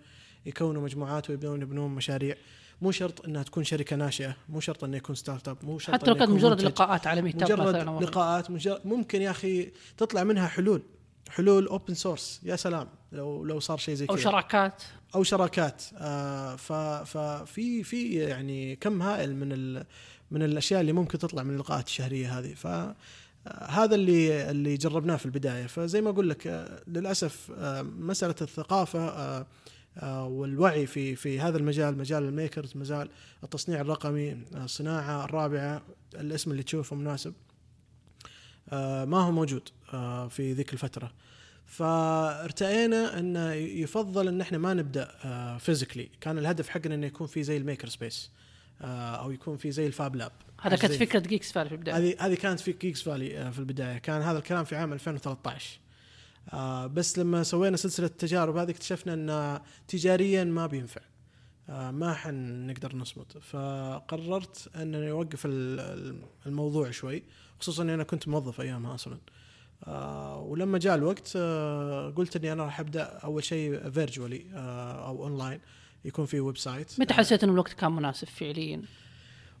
يكونوا 0.45 0.81
مجموعات 0.81 1.29
ويبدأون 1.29 1.61
يبنون 1.61 1.91
مشاريع. 1.91 2.35
مو 2.81 2.91
شرط 2.91 3.25
إنها 3.25 3.43
تكون 3.43 3.63
شركة 3.63 3.95
ناشئة 3.95 4.35
مو 4.49 4.59
شرط 4.59 4.83
إنه 4.83 4.97
يكون 4.97 5.15
startup 5.15 5.57
مو 5.63 5.79
شرط 5.79 5.95
حتى 5.95 6.11
لو 6.11 6.15
كانت 6.15 6.31
مجرد. 6.31 6.61
لقاءات 6.61 7.07
على 7.07 7.21
meetup 7.21 7.51
مجرد 7.59 8.03
لقاءات 8.03 8.51
مجرد 8.51 8.81
ممكن 8.85 9.21
يا 9.21 9.31
أخي 9.31 9.71
تطلع 9.97 10.23
منها 10.23 10.47
حلول 10.47 10.81
حلول 11.29 11.67
open 11.67 11.93
source 11.93 12.41
يا 12.43 12.55
سلام 12.55 12.87
لو 13.11 13.45
لو 13.45 13.59
صار 13.59 13.77
شيء 13.77 13.95
زي 13.95 14.05
أو 14.09 14.15
كذا. 14.15 14.23
شراكات. 14.23 14.83
أو 15.15 15.23
شراكات 15.23 15.83
آه 15.97 16.55
ففي 17.03 17.83
في 17.83 18.13
يعني 18.15 18.75
كم 18.75 19.01
هائل 19.01 19.35
من 19.35 19.51
ال 19.51 19.85
من 20.31 20.43
الأشياء 20.43 20.81
اللي 20.81 20.93
ممكن 20.93 21.17
تطلع 21.17 21.43
من 21.43 21.53
اللقاءات 21.53 21.87
الشهرية 21.87 22.39
هذه. 22.39 22.53
ف 22.53 22.67
آه، 22.67 22.95
هذا 23.47 23.95
اللي 23.95 24.51
اللي 24.51 24.77
جربناه 24.77 25.15
في 25.15 25.25
البداية. 25.25 25.67
فزي 25.67 26.01
ما 26.01 26.09
أقول 26.09 26.29
لك 26.29 26.47
آه، 26.47 26.81
للأسف 26.87 27.51
آه، 27.57 27.81
مسألة 27.81 28.35
الثقافة 28.41 29.45
والوعي 30.03 30.87
في 30.87 31.15
في 31.15 31.39
هذا 31.39 31.57
المجال 31.57 31.97
مجال 31.97 32.23
ال 32.23 32.31
makers 32.31 32.77
مجال 32.77 33.09
التصنيع 33.43 33.81
الرقمي 33.81 34.31
آه، 34.31 34.63
الصناعة 34.63 35.25
الرابعة 35.25 35.81
الاسم 36.15 36.51
اللي 36.51 36.63
تشوفه 36.63 36.95
مناسب 36.95 37.33
آه، 38.69 39.05
ما 39.05 39.17
هو 39.17 39.31
موجود 39.31 39.69
آه، 39.93 40.27
في 40.27 40.53
ذيك 40.53 40.73
الفترة. 40.73 41.11
فارتئينا 41.65 43.19
انه 43.19 43.53
يفضل 43.53 44.27
أن 44.27 44.41
إحنا 44.41 44.57
ما 44.57 44.73
نبدأ 44.73 45.11
physically 45.59 46.09
كان 46.21 46.37
الهدف 46.37 46.69
حقنا 46.69 46.95
انه 46.95 47.07
يكون 47.07 47.27
في 47.27 47.43
زي 47.43 47.57
ال 47.57 47.87
makerspace 47.87 48.31
أو 48.81 49.31
يكون 49.31 49.57
في 49.57 49.71
زي 49.71 49.87
ال 49.87 49.94
fab 49.94 50.15
lab. 50.15 50.31
هذا 50.61 50.75
كانت 50.75 50.93
فكرة 50.93 51.19
جيكس 51.19 51.51
فالي 51.51 51.69
في 51.69 51.75
البداية. 51.75 51.97
هذه 51.97 52.15
هذه 52.19 52.35
كانت 52.35 52.59
في 52.59 52.73
جيكس 52.73 53.01
فالي 53.01 53.51
في 53.51 53.59
البداية. 53.59 53.97
كان 53.97 54.21
هذا 54.21 54.37
الكلام 54.37 54.63
في 54.63 54.75
عام 54.75 54.93
2013 54.93 55.79
آه 56.53 56.87
بس 56.87 57.19
لما 57.19 57.43
سوينا 57.43 57.77
سلسلة 57.77 58.05
التجارب 58.05 58.57
هذه 58.57 58.69
اكتشفنا 58.71 59.13
أن 59.13 59.59
تجاريا 59.87 60.43
ما 60.43 60.67
بينفع. 60.67 61.01
آه 61.69 61.91
ما 61.91 62.13
حنقدر 62.13 62.95
نصمد 62.95 63.25
فقررت 63.41 64.69
انني 64.75 65.11
أوقف 65.11 65.45
ال- 65.45 65.79
ال- 65.79 66.21
الموضوع 66.45 66.91
شوي 66.91 67.23
خصوصا 67.59 67.83
أني 67.83 67.93
أنا 67.93 68.03
كنت 68.03 68.27
موظف 68.27 68.61
أيامها 68.61 68.95
أصلا. 68.95 69.17
آه 69.87 70.39
ولما 70.39 70.77
جاء 70.77 70.95
الوقت 70.95 71.33
آه 71.35 72.09
قلت 72.09 72.35
أني 72.35 72.51
أنا 72.53 72.63
راح 72.63 72.79
أبدأ 72.79 73.03
أول 73.03 73.43
شيء 73.43 73.89
virtually 73.89 74.45
آه 74.53 75.07
أو 75.07 75.23
اونلاين 75.23 75.59
يكون 76.05 76.25
في 76.25 76.39
website 76.39 76.99
متى 76.99 77.13
حسيت 77.13 77.43
إنه 77.43 77.53
الوقت 77.53 77.73
كان 77.73 77.91
مناسب 77.91 78.27
فعليا؟ 78.27 78.81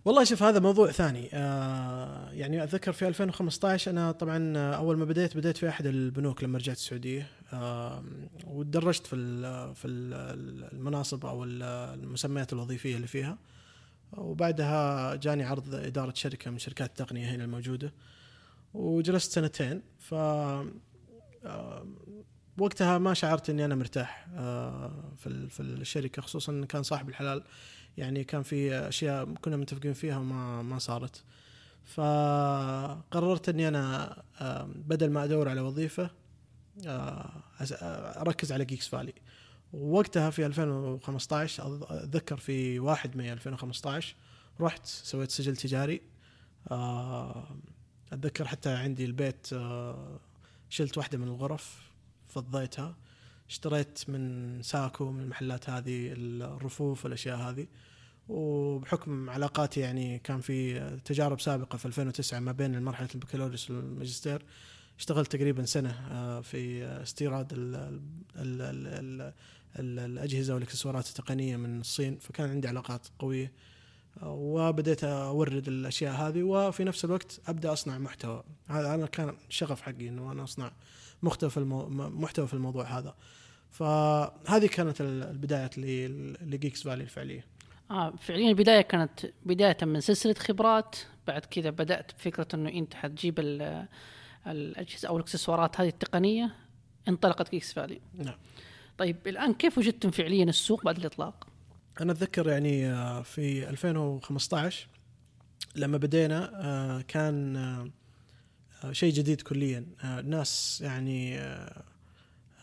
والله 0.05 0.23
شوف 0.23 0.43
هذا 0.43 0.59
موضوع 0.59 0.91
ثاني. 0.91 1.29
آه 1.33 2.31
يعني 2.31 2.63
أتذكر 2.63 2.91
في 2.91 3.07
2015 3.07 3.91
أنا 3.91 4.11
طبعا 4.11 4.57
أول 4.57 4.97
ما 4.97 5.05
بديت 5.05 5.37
بديت 5.37 5.57
في 5.57 5.69
أحد 5.69 5.85
البنوك 5.85 6.43
لما 6.43 6.57
رجعت 6.57 6.75
السعودية. 6.75 7.27
آه 7.53 8.03
وتدرجت 8.47 9.07
في 9.07 9.15
ال 9.15 9.75
في 9.75 9.87
ال 9.87 10.13
المناصب 10.73 11.25
أو 11.25 11.43
ال- 11.43 11.63
المسميات 12.03 12.53
الوظيفية 12.53 12.95
اللي 12.95 13.07
فيها. 13.07 13.37
وبعدها 14.17 15.15
جاني 15.15 15.43
عرض 15.43 15.75
إدارة 15.75 16.13
شركة 16.15 16.51
من 16.51 16.59
شركات 16.59 16.89
التقنية 16.89 17.35
هنا 17.35 17.43
الموجودة. 17.43 17.93
وجلست 18.73 19.31
سنتين. 19.31 19.81
ف 19.99 20.13
وقتها 22.57 22.97
ما 22.97 23.13
شعرت 23.13 23.49
إني 23.49 23.65
أنا 23.65 23.75
مرتاح 23.75 24.27
آه، 24.35 25.13
في 25.17 25.27
ال- 25.27 25.49
في 25.49 25.59
الشركة 25.59 26.21
خصوصا 26.21 26.51
إن 26.51 26.65
كان 26.65 26.83
صاحب 26.83 27.09
الحلال. 27.09 27.43
يعني 27.97 28.23
كان 28.23 28.43
في 28.43 28.73
أشياء 28.73 29.25
كنا 29.33 29.57
متفقين 29.57 29.93
فيها 29.93 30.17
وما 30.17 30.61
ما 30.61 30.79
صارت. 30.79 31.23
فقررت 31.85 33.49
إني 33.49 33.67
أنا 33.67 34.15
بدل 34.65 35.09
ما 35.11 35.23
أدور 35.23 35.49
على 35.49 35.61
وظيفة 35.61 36.09
آه، 36.87 37.31
آه، 37.81 38.21
أركز 38.21 38.51
على 38.51 38.65
جيكس 38.65 38.87
فالي 38.87 39.13
ووقتها 39.73 40.29
في 40.29 40.45
2015 40.45 41.63
أظ- 41.63 41.91
أتذكر 41.91 42.37
في 42.37 42.79
1 42.79 43.17
مايو 43.17 43.33
2015 43.33 44.15
رحت 44.61 44.85
سويت 44.85 45.31
سجل 45.31 45.55
تجاري. 45.55 46.01
آه، 46.71 47.47
أتذكر 48.13 48.47
حتى 48.47 48.69
عندي 48.69 49.05
البيت 49.05 49.47
شلت 50.69 50.97
واحدة 50.97 51.17
من 51.17 51.27
الغرف 51.27 51.89
فضيتها. 52.27 52.95
اشتريت 53.49 53.99
من 54.07 54.61
ساكو 54.61 55.11
من 55.11 55.23
المحلات 55.23 55.69
هذه 55.69 56.13
الرفوف 56.15 57.05
والأشياء 57.05 57.37
هذه. 57.37 57.67
وبحكم 58.29 59.29
علاقاتي 59.29 59.79
يعني 59.79 60.19
كان 60.19 60.41
في 60.41 60.79
تجارب 61.05 61.39
سابقة 61.39 61.77
في 61.77 61.85
2009 61.85 62.39
ما 62.39 62.51
بين 62.51 62.81
مرحله 62.81 63.09
البكالوريوس 63.15 63.71
والماجستير 63.71 64.41
اشتغلت 64.99 65.35
تقريبا 65.35 65.65
سنة 65.65 65.89
آه، 66.11 66.41
في 66.41 66.85
استيراد 66.85 67.53
ال 67.53 67.75
ال 67.75 68.61
ال 68.61 68.87
ال 68.87 69.33
ال 69.79 69.99
الأجهزة 69.99 70.53
والإكسسوارات 70.53 71.07
التقنية 71.07 71.57
من 71.57 71.79
الصين. 71.79 72.17
فكان 72.17 72.49
عندي 72.49 72.67
علاقات 72.67 73.07
قوية 73.19 73.51
آه، 74.21 74.31
وبديت 74.31 75.03
أورد 75.03 75.67
الأشياء 75.67 76.13
هذه. 76.13 76.43
وفي 76.43 76.83
نفس 76.83 77.05
الوقت 77.05 77.41
أبدأ 77.47 77.73
أصنع 77.73 77.97
محتوى. 77.97 78.43
هذا 78.67 78.93
أنا 78.93 79.05
كان 79.05 79.35
شغف 79.49 79.81
حقي 79.81 80.07
إنه 80.09 80.31
أنا 80.31 80.43
أصنع 80.43 80.71
محتوى 81.23 81.49
في 81.49 81.57
المو... 81.57 81.89
محتوى 82.09 82.47
في 82.47 82.53
الموضوع 82.53 82.83
هذا. 82.99 83.15
فهذه 83.71 84.67
كانت 84.67 85.01
ال- 85.01 85.23
البدايات 85.23 85.77
ل- 85.77 86.37
لجيكس 86.41 86.83
فالي 86.83 87.03
الفعلية. 87.03 87.45
آه 87.91 88.13
فعليا 88.21 88.49
البداية 88.49 88.81
كانت 88.81 89.25
بداية 89.45 89.77
من 89.81 90.01
سلسلة 90.01 90.33
خبرات. 90.33 90.95
بعد 91.27 91.45
كذا 91.45 91.69
بدأت 91.69 92.11
بفكره 92.13 92.47
إنه 92.53 92.69
أنت 92.69 92.93
حتجيب 92.93 93.39
ال- 93.39 93.87
الأجهزة 94.47 95.07
أو 95.09 95.17
الإكسسوارات 95.17 95.81
هذه 95.81 95.87
التقنية. 95.87 96.55
انطلقت 97.07 97.47
كيكس 97.49 97.73
فالي 97.73 98.01
نعم. 98.13 98.35
طيب 98.97 99.27
الآن 99.27 99.53
كيف 99.53 99.77
وجدتم 99.77 100.11
فعليا 100.11 100.43
السوق 100.43 100.85
بعد 100.85 100.97
الإطلاق؟ 100.97 101.47
أنا 102.01 102.11
أتذكر 102.11 102.47
يعني 102.49 102.87
آه، 102.87 103.21
في 103.21 103.69
2015 103.69 104.87
لما 105.75 105.97
بدينا 105.97 106.51
آه، 106.55 107.01
كان 107.01 107.55
آه، 107.55 107.81
آه، 107.81 107.89
شيء 108.91 109.13
جديد 109.13 109.41
كليا. 109.41 109.85
آه، 110.03 110.19
الناس 110.19 110.81
يعني 110.81 111.39
آه، 111.39 111.83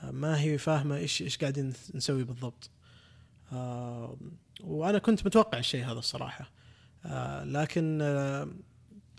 آه، 0.02 0.10
ما 0.10 0.40
هي 0.40 0.58
فاهمة 0.58 0.96
إيش 0.96 1.22
إيش 1.22 1.38
قاعدين 1.38 1.72
نسوي 1.94 2.24
بالضبط. 2.24 2.70
آه، 3.52 4.16
وأنا 4.60 4.98
كنت 4.98 5.26
متوقع 5.26 5.58
الشيء 5.58 5.84
هذا 5.84 5.98
الصراحة. 5.98 6.50
آه، 7.06 7.44
لكن 7.44 7.98
آه، 8.02 8.48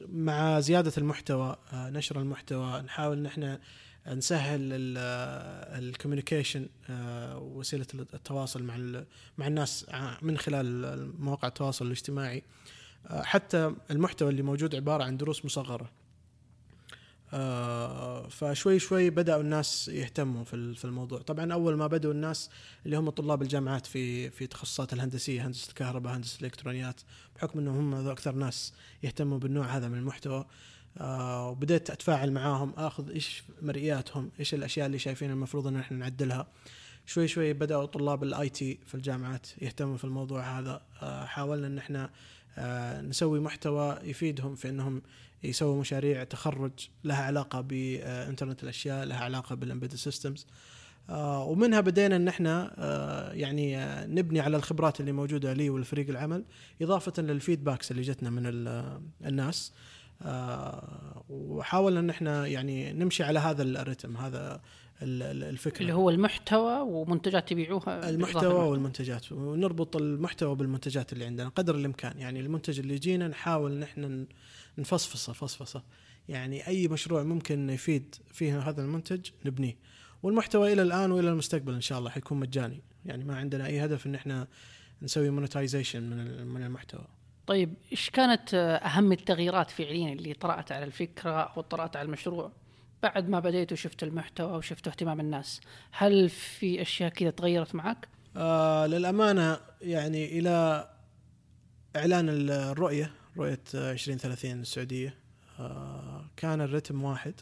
مع 0.10 0.60
زيادة 0.60 0.94
المحتوى 0.98 1.56
آه، 1.74 1.90
نشر 1.90 2.20
المحتوى 2.22 2.82
نحاول 2.82 3.18
ان 3.18 3.26
إحنا 3.26 3.60
نسهل 4.08 4.60
الكوميونيكيشن 5.80 6.68
وسيلة 7.36 7.86
التواصل 7.94 8.64
مع 8.64 9.04
مع 9.38 9.48
الناس 9.48 9.86
من 10.22 10.38
خلال 10.38 11.22
مواقع 11.22 11.48
التواصل 11.48 11.86
الاجتماعي. 11.86 12.44
آه، 13.08 13.22
حتى 13.22 13.76
المحتوى 13.92 14.30
اللي 14.30 14.42
موجود 14.42 14.76
عبارة 14.76 15.04
عن 15.04 15.18
دروس 15.18 15.46
مصغرة. 15.46 15.90
آه، 17.34 18.28
فشوي 18.28 18.80
شوي 18.80 19.10
بدأوا 19.10 19.42
الناس 19.42 19.88
يهتموا 19.88 20.44
في 20.44 20.76
في 20.76 20.86
الموضوع. 20.86 21.20
طبعا 21.22 21.54
أول 21.54 21.76
ما 21.76 21.88
بدأوا 21.88 22.14
الناس 22.14 22.50
اللي 22.86 22.98
هم 22.98 23.10
طلاب 23.10 23.42
الجامعات 23.42 23.86
في 23.86 24.30
في 24.30 24.48
تخصصات 24.48 24.94
الهندسية 24.94 25.48
هندسة 25.48 25.70
الكهرباء 25.70 26.16
هندسة 26.16 26.40
الإلكترونيات 26.40 27.02
بحكم 27.36 27.60
إنهم 27.60 27.94
هم 27.94 28.08
أكثر 28.08 28.36
ناس 28.36 28.74
يهتموا 29.04 29.38
بالنوع 29.38 29.66
هذا 29.66 29.88
من 29.88 29.98
المحتوى 29.98 30.46
آه، 30.98 31.50
وبدأت 31.50 31.90
أتفاعل 31.90 32.32
معاهم 32.32 32.74
آخذ 32.78 33.10
إيش 33.10 33.44
مرئياتهم 33.62 34.32
إيش 34.40 34.54
الأشياء 34.54 34.88
اللي 34.88 35.00
شايفين 35.00 35.32
المفروض 35.32 35.68
إن 35.68 35.78
إحنا 35.78 35.98
نعدلها. 35.98 36.48
شوي 37.06 37.28
شوي 37.28 37.54
بدأوا 37.54 37.86
طلاب 37.86 38.24
ال 38.24 38.50
IT 38.50 38.80
في 38.86 38.96
الجامعات 38.96 39.48
يهتموا 39.62 39.98
في 39.98 40.04
الموضوع 40.04 40.60
هذا. 40.60 40.82
آه، 41.02 41.26
حاولنا 41.26 41.68
إن 41.68 41.78
إحنا 41.78 42.10
نسوي 43.02 43.40
محتوى 43.40 43.98
يفيدهم 44.04 44.56
في 44.56 44.70
إنهم 44.70 45.02
يسووا 45.44 45.80
مشاريع 45.82 46.24
تخرج 46.24 46.72
لها 47.04 47.24
علاقة 47.24 47.62
بإنترنت 47.62 48.64
الأشياء 48.64 49.06
لها 49.06 49.18
علاقة 49.18 49.56
بال 49.56 49.64
embedded 49.64 49.96
systems 49.96 50.48
ومنها 51.20 51.80
بدينا 51.82 52.16
إن 52.16 52.28
إحنا 52.28 52.74
آه، 52.78 53.32
يعني 53.34 53.78
آه، 53.78 54.06
نبني 54.06 54.40
على 54.40 54.58
الخبرات 54.58 55.00
اللي 55.00 55.12
موجودة 55.12 55.54
لي 55.54 55.70
والفريق 55.70 56.10
العمل 56.10 56.46
إضافة 56.82 57.22
للفيدباكس 57.24 57.92
اللي 57.92 58.02
جتنا 58.02 58.30
من 58.30 58.44
ال- 58.46 59.02
الناس. 59.26 59.74
آه، 60.22 61.24
وحاولنا 61.30 62.00
إن 62.00 62.10
إحنا 62.10 62.48
يعني 62.48 62.94
نمشي 62.94 63.24
على 63.24 63.40
هذا 63.40 63.64
الرتم 63.64 64.18
هذا 64.18 64.62
ال- 65.02 65.24
ال- 65.24 65.44
الفكرة. 65.44 65.82
اللي 65.82 65.94
هو 65.94 66.10
المحتوى 66.10 66.80
ومنتجات 66.82 67.50
تبيعوها 67.50 68.10
المحتوى 68.10 68.54
والمنتجات. 68.70 69.32
ونربط 69.32 69.96
المحتوى 69.96 70.56
بالمنتجات 70.56 71.14
اللي 71.14 71.26
عندنا 71.26 71.50
قدر 71.50 71.76
الإمكان. 71.76 72.20
يعني 72.20 72.40
المنتج 72.40 72.80
اللي 72.80 72.94
يجينا 72.96 73.28
نحاول 73.28 73.72
إن 73.72 73.84
إحنا 73.84 74.26
نفصفصه 74.78 75.34
فصفصه. 75.34 75.84
يعني 76.30 76.68
أي 76.68 76.88
مشروع 76.88 77.24
ممكن 77.24 77.70
يفيد 77.70 78.16
فيه 78.34 78.60
هذا 78.70 78.82
المنتج 78.82 79.30
نبنيه. 79.46 79.78
والمحتوى 80.24 80.74
إلى 80.74 80.82
الآن 80.82 81.12
وإلى 81.12 81.30
المستقبل 81.30 81.74
إن 81.74 81.82
شاء 81.82 82.00
الله 82.00 82.10
حيكون 82.10 82.40
مجاني. 82.40 82.82
يعني 83.06 83.24
ما 83.24 83.36
عندنا 83.38 83.66
أي 83.66 83.86
هدف 83.86 84.08
إن 84.08 84.16
إحنا 84.16 84.48
نسوي 85.02 85.30
مونتايزيشن 85.30 86.04
من 86.04 86.48
من 86.48 86.64
المحتوى. 86.64 87.08
طيب 87.48 87.74
إيش 87.92 88.10
كانت 88.10 88.54
أهم 88.84 89.12
التغييرات 89.12 89.70
فعليا 89.72 90.14
اللي 90.14 90.34
طرأت 90.34 90.72
على 90.72 90.86
الفكرة 90.86 91.32
أو 91.32 91.62
طرأت 91.62 91.96
على 91.96 92.06
المشروع 92.06 92.52
بعد 93.04 93.30
ما 93.30 93.40
بديت 93.40 93.72
وشفت 93.72 94.04
المحتوى 94.04 94.58
وشفت 94.58 94.88
اهتمام 94.88 95.20
الناس؟ 95.20 95.62
هل 95.92 96.30
في 96.30 96.82
أشياء 96.82 97.10
كذا 97.10 97.30
تغيرت 97.30 97.76
معك 97.76 98.08
آه 98.38 98.88
للأمانة 98.88 99.60
يعني 99.82 100.40
إلى 100.40 100.88
إعلان 101.96 102.30
ال- 102.30 102.52
الرؤية 102.52 103.12
رؤية 103.38 103.60
آه، 103.76 103.92
2030 103.92 104.60
السعوديه 104.62 105.14
آه 105.60 106.26
كان 106.38 106.62
الرتم 106.62 107.04
واحد. 107.04 107.34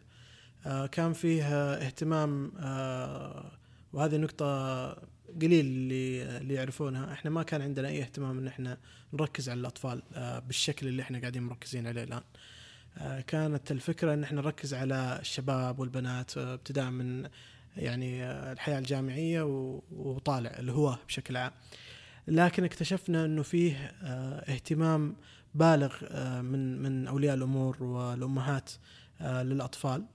آه 0.65 0.85
كان 0.87 1.13
فيه 1.13 1.43
آه، 1.43 1.75
اهتمام 1.85 2.51
آه 2.59 3.51
وهذه 3.93 4.17
نقطة 4.17 4.85
قليل 5.41 5.65
اللي 5.65 6.37
اللي 6.37 6.53
يعرفونها. 6.53 7.13
إحنا 7.13 7.31
ما 7.31 7.43
كان 7.43 7.61
عندنا 7.61 7.87
أي 7.87 8.01
اهتمام 8.01 8.37
إن 8.37 8.47
إحنا 8.47 8.77
نركز 9.13 9.49
على 9.49 9.59
الأطفال 9.59 10.01
آه 10.13 10.39
بالشكل 10.39 10.87
اللي 10.87 11.01
إحنا 11.01 11.19
قاعدين 11.19 11.43
مركزين 11.43 11.87
عليه 11.87 12.03
الآن. 12.03 12.21
آه 12.97 13.21
كانت 13.21 13.71
الفكرة 13.71 14.13
إن 14.13 14.23
إحنا 14.23 14.41
نركز 14.41 14.73
على 14.73 15.17
الشباب 15.21 15.79
والبنات 15.79 16.37
آه 16.37 16.53
ابتداء 16.53 16.89
من 16.89 17.29
يعني 17.77 18.23
آه، 18.23 18.51
الحياة 18.53 18.79
الجامعية 18.79 19.41
و- 19.41 19.81
وطالع 19.91 20.51
هو 20.71 20.97
بشكل 21.07 21.37
عام. 21.37 21.51
لكن 22.27 22.63
اكتشفنا 22.63 23.25
إنه 23.25 23.41
فيه 23.43 23.95
آه، 24.03 24.51
اهتمام 24.53 25.15
بالغ 25.55 25.95
آه، 26.03 26.41
من 26.41 26.81
من 26.81 27.07
أولياء 27.07 27.35
الأمور 27.35 27.83
والأمهات 27.83 28.71
آه، 29.21 29.43
للأطفال. 29.43 30.05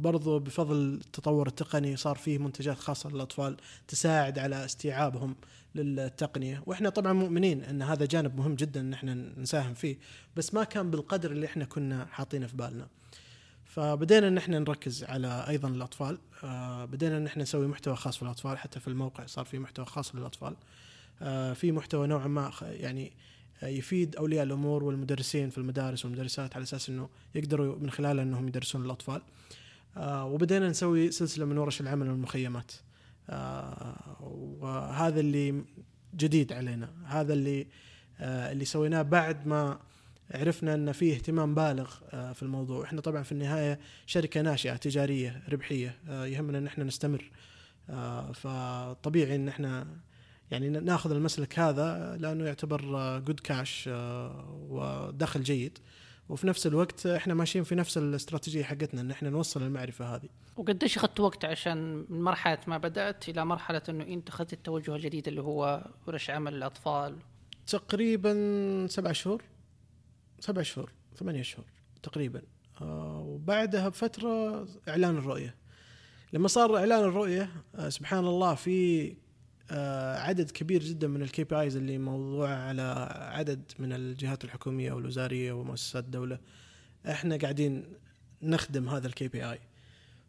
برضو 0.00 0.38
بفضل 0.38 0.76
التطور 0.76 1.46
التقني 1.46 1.96
صار 1.96 2.16
فيه 2.16 2.38
منتجات 2.38 2.78
خاصة 2.78 3.10
للأطفال 3.10 3.56
تساعد 3.88 4.38
على 4.38 4.64
استيعابهم 4.64 5.36
للتقنية. 5.74 6.62
وإحنا 6.66 6.88
طبعا 6.88 7.12
مؤمنين 7.12 7.62
إن 7.62 7.82
هذا 7.82 8.06
جانب 8.06 8.36
مهم 8.36 8.54
جدا 8.54 8.80
إن 8.80 8.92
إحنا 8.92 9.14
نساهم 9.14 9.74
فيه 9.74 9.98
بس 10.36 10.54
ما 10.54 10.64
كان 10.64 10.90
بالقدر 10.90 11.30
اللي 11.30 11.46
إحنا 11.46 11.64
كنا 11.64 12.06
حاطينه 12.10 12.46
في 12.46 12.56
بالنا. 12.56 12.88
فبدينا 13.64 14.28
إن 14.28 14.38
إحنا 14.38 14.58
نركز 14.58 15.04
على 15.04 15.44
أيضا 15.48 15.68
الأطفال 15.68 16.18
بدينا 16.92 17.16
إن 17.16 17.26
إحنا 17.26 17.42
نسوي 17.42 17.66
محتوى 17.66 17.96
خاص 17.96 18.16
في 18.16 18.22
الأطفال 18.22 18.58
حتى 18.58 18.80
في 18.80 18.88
الموقع 18.88 19.26
صار 19.26 19.44
في 19.44 19.58
محتوى 19.58 19.84
خاص 19.84 20.14
للأطفال. 20.14 20.56
في 21.54 21.72
محتوى 21.72 22.06
نوعا 22.06 22.26
ما 22.26 22.52
يعني 22.62 23.12
آه، 23.62 23.66
يفيد 23.66 24.16
أولياء 24.16 24.44
الأمور 24.44 24.84
والمدرسين 24.84 25.50
في 25.50 25.58
المدارس 25.58 26.04
والمدرسات 26.04 26.56
على 26.56 26.62
أساس 26.62 26.88
إنه 26.88 27.08
يقدروا 27.34 27.78
من 27.78 27.90
خلاله 27.90 28.22
إنهم 28.22 28.48
يدرسون 28.48 28.84
الأطفال. 28.84 29.22
آه 29.96 30.24
وبدينا 30.24 30.68
نسوي 30.68 31.10
سلسلة 31.10 31.44
من 31.44 31.58
ورش 31.58 31.80
العمل 31.80 32.10
والمخيمات. 32.10 32.72
آه 33.30 34.16
وهذا 34.60 35.20
اللي 35.20 35.64
جديد 36.16 36.52
علينا. 36.52 36.90
هذا 37.04 37.32
اللي 37.32 37.66
آه 38.20 38.52
اللي 38.52 38.64
سويناه 38.64 39.02
بعد 39.02 39.46
ما 39.46 39.78
عرفنا 40.30 40.74
إن 40.74 40.92
في 40.92 41.12
اهتمام 41.12 41.54
بالغ 41.54 41.94
آه، 42.12 42.32
في 42.32 42.42
الموضوع. 42.42 42.84
إحنا 42.84 43.00
طبعا 43.00 43.22
في 43.22 43.32
النهاية 43.32 43.78
شركة 44.06 44.40
ناشئة 44.40 44.76
تجارية 44.76 45.42
ربحية 45.48 45.98
آه، 46.08 46.26
يهمنا 46.26 46.58
إن 46.58 46.66
إحنا 46.66 46.84
نستمر. 46.84 47.30
آه، 47.90 48.32
فطبيعي 48.32 49.34
إن 49.34 49.48
إحنا 49.48 49.86
يعني 50.50 50.68
ناخذ 50.68 51.10
المسلك 51.10 51.58
هذا 51.58 52.16
لأنه 52.20 52.44
يعتبر 52.44 52.80
جود 53.18 53.40
كاش 53.40 53.90
ودخل 54.68 55.42
جيد. 55.42 55.78
وفي 56.28 56.46
نفس 56.46 56.66
الوقت 56.66 57.06
إحنا 57.06 57.34
ماشيين 57.34 57.64
في 57.64 57.74
نفس 57.74 57.98
الاستراتيجية 57.98 58.62
حقتنا 58.62 59.00
إن 59.00 59.10
إحنا 59.10 59.30
نوصل 59.30 59.62
المعرفة 59.62 60.14
هذه. 60.14 60.28
وقديش 60.56 60.96
أخذت 60.96 61.20
وقت 61.20 61.44
عشان 61.44 62.06
من 62.08 62.22
مرحلة 62.22 62.58
ما 62.66 62.78
بدأت 62.78 63.28
إلى 63.28 63.44
مرحلة 63.44 63.82
إنه 63.88 64.04
أنت 64.04 64.28
أخذت 64.28 64.52
التوجه 64.52 64.96
الجديد 64.96 65.28
اللي 65.28 65.42
هو 65.42 65.86
ورش 66.06 66.30
عمل 66.30 66.54
الأطفال؟ 66.54 67.16
تقريبا 67.66 68.86
سبع 68.86 69.12
شهور. 69.12 69.42
سبع 70.40 70.62
شهور 70.62 70.92
ثمانية 71.16 71.42
شهور 71.42 71.66
تقريبا. 72.02 72.42
آه، 72.80 73.20
وبعدها 73.26 73.88
بفترة 73.88 74.66
إعلان 74.88 75.16
الرؤية. 75.16 75.54
لما 76.32 76.48
صار 76.48 76.76
إعلان 76.76 77.04
الرؤية 77.04 77.50
آه، 77.74 77.88
سبحان 77.88 78.26
الله 78.26 78.54
في 78.54 79.08
آه، 79.10 79.14
عدد 80.16 80.50
كبير 80.50 80.82
جدا 80.82 81.08
من 81.08 81.22
ال 81.22 81.44
KPIs 81.44 81.76
اللي 81.76 81.98
موضوع 81.98 82.48
على 82.50 82.82
عدد 83.34 83.62
من 83.78 83.92
الجهات 83.92 84.44
الحكومية 84.44 84.92
والوزارية 84.92 85.52
ومؤسسات 85.52 86.04
الدولة. 86.04 86.38
إحنا 87.10 87.36
قاعدين 87.36 87.84
نخدم 88.42 88.88
هذا 88.88 89.06
ال 89.06 89.28
KPI 89.28 89.58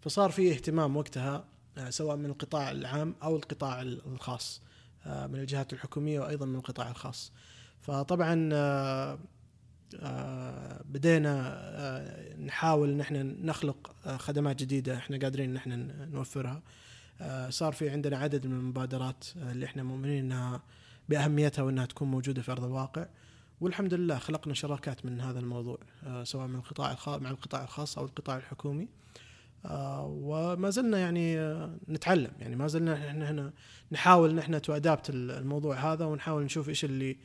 فصار 0.01 0.31
في 0.31 0.51
اهتمام 0.51 0.97
وقتها 0.97 1.45
آه، 1.77 1.89
سواء 1.89 2.15
من 2.15 2.25
القطاع 2.25 2.71
العام 2.71 3.15
أو 3.23 3.35
القطاع 3.35 3.81
الخاص 3.81 4.61
آه، 5.05 5.27
من 5.27 5.39
الجهات 5.39 5.73
الحكومية 5.73 6.19
وأيضا 6.19 6.45
من 6.45 6.55
القطاع 6.55 6.89
الخاص. 6.89 7.31
فطبعا 7.81 8.49
آه، 8.53 9.19
آه، 9.99 10.81
بدينا 10.85 11.39
آه، 11.53 12.35
نحاول 12.37 12.89
ان 12.89 13.01
إحنا 13.01 13.23
نخلق 13.23 13.95
آه، 14.05 14.17
خدمات 14.17 14.55
جديدة 14.59 14.97
إحنا 14.97 15.17
قادرين 15.17 15.49
إن 15.49 15.55
إحنا 15.55 15.75
نوفرها. 16.05 16.51
آه، 16.51 16.61
صار 17.49 17.73
في 17.73 17.89
عندنا 17.89 18.17
عدد 18.17 18.47
من 18.47 18.53
المبادرات 18.53 19.25
آه، 19.37 19.51
اللي 19.51 19.65
إحنا 19.65 19.83
مؤمنين 19.83 20.23
إنها 20.25 20.61
بأهميتها 21.09 21.61
وإنها 21.61 21.85
تكون 21.85 22.11
موجودة 22.11 22.41
في 22.41 22.51
أرض 22.51 22.63
الواقع. 22.63 23.05
والحمد 23.61 23.93
لله 23.93 24.17
خلقنا 24.17 24.53
شراكات 24.53 25.05
من 25.05 25.21
هذا 25.21 25.39
الموضوع 25.39 25.77
آه، 26.03 26.23
سواء 26.23 26.47
من 26.47 26.55
القطاع 26.55 27.17
مع 27.17 27.29
القطاع 27.29 27.63
الخاص 27.63 27.97
أو 27.97 28.05
القطاع 28.05 28.37
الحكومي. 28.37 28.87
آه، 29.65 30.05
وما 30.05 30.69
زلنا 30.69 30.97
يعني 30.97 31.39
آه، 31.39 31.75
نتعلم. 31.89 32.31
يعني 32.39 32.55
ما 32.55 32.67
زلنا 32.67 33.09
إحنا 33.09 33.31
هنا 33.31 33.53
نحاول 33.91 34.29
إن 34.29 34.39
إحنا 34.39 34.59
تو 34.59 34.73
ادابت 34.73 35.09
الموضوع 35.09 35.93
هذا 35.93 36.05
ونحاول 36.05 36.43
نشوف 36.43 36.69
إيش 36.69 36.85
اللي 36.85 37.17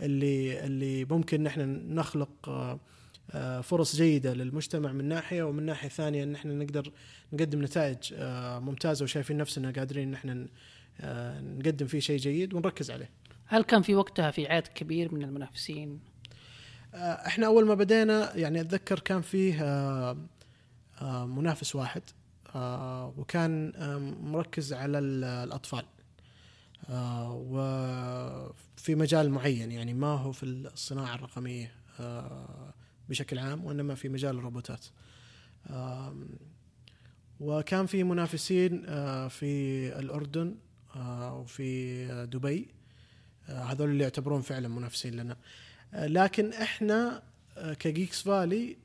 اللي 0.00 0.64
اللي 0.64 1.04
ممكن 1.04 1.40
إن 1.40 1.46
إحنا 1.46 1.64
نخلق 1.66 2.48
آه، 2.48 2.72
آه، 2.72 2.80
فرص 3.62 3.96
جيدة 3.96 4.34
للمجتمع 4.34 4.92
من 4.92 5.04
ناحية 5.08 5.42
ومن 5.42 5.62
ناحية 5.66 5.88
ثانية 5.88 6.24
إن 6.24 6.34
إحنا 6.34 6.54
نقدر 6.54 6.92
نقدم 7.32 7.62
نتائج 7.64 7.96
آه، 8.14 8.58
ممتازة 8.58 9.02
وشايفين 9.04 9.36
نفسنا 9.36 9.70
قادرين 9.70 10.08
إن 10.08 10.14
إحنا 10.14 10.46
آه، 11.00 11.40
نقدم 11.40 11.86
فيه 11.86 11.98
شيء 12.00 12.18
جيد 12.18 12.54
ونركز 12.54 12.90
عليه. 12.90 13.10
هل 13.46 13.62
كان 13.62 13.82
في 13.82 13.94
وقتها 13.94 14.30
في 14.30 14.46
عدد 14.46 14.66
كبير 14.66 15.14
من 15.14 15.22
المنافسين 15.22 16.00
آه، 16.94 16.98
إحنا 17.26 17.46
أول 17.46 17.66
ما 17.66 17.74
بدينا 17.74 18.36
يعني 18.36 18.60
أتذكر 18.60 18.98
كان 18.98 19.20
فيه 19.20 19.62
آه، 19.62 20.16
آه، 21.02 21.26
منافس 21.26 21.76
واحد 21.76 22.02
آه، 22.54 23.14
وكان 23.18 23.72
آه، 23.76 23.98
مركز 24.22 24.72
على 24.72 24.98
ال- 24.98 25.24
الأطفال 25.24 25.84
آه، 26.90 27.32
وفي 27.48 28.94
مجال 28.94 29.30
معين 29.30 29.72
يعني 29.72 29.94
ما 29.94 30.06
هو 30.06 30.32
في 30.32 30.42
الصناعة 30.42 31.14
الرقمية 31.14 31.72
آه، 32.00 32.74
بشكل 33.12 33.38
عام 33.38 33.64
وإنما 33.64 33.94
في 33.94 34.08
مجال 34.08 34.36
الروبوتات. 34.38 34.86
وكان 37.40 37.86
في 37.86 38.04
منافسين 38.04 38.82
في 39.28 39.88
الأردن 39.98 40.54
وفي 41.32 42.04
دبي. 42.32 42.68
هذول 43.46 43.90
اللي 43.90 44.02
يعتبرون 44.02 44.40
فعلا 44.42 44.68
منافسين 44.68 45.14
لنا. 45.14 45.36
لكن 45.92 46.52
إحنا 46.52 47.22
كجيكس 47.78 48.22
فالي 48.22 48.76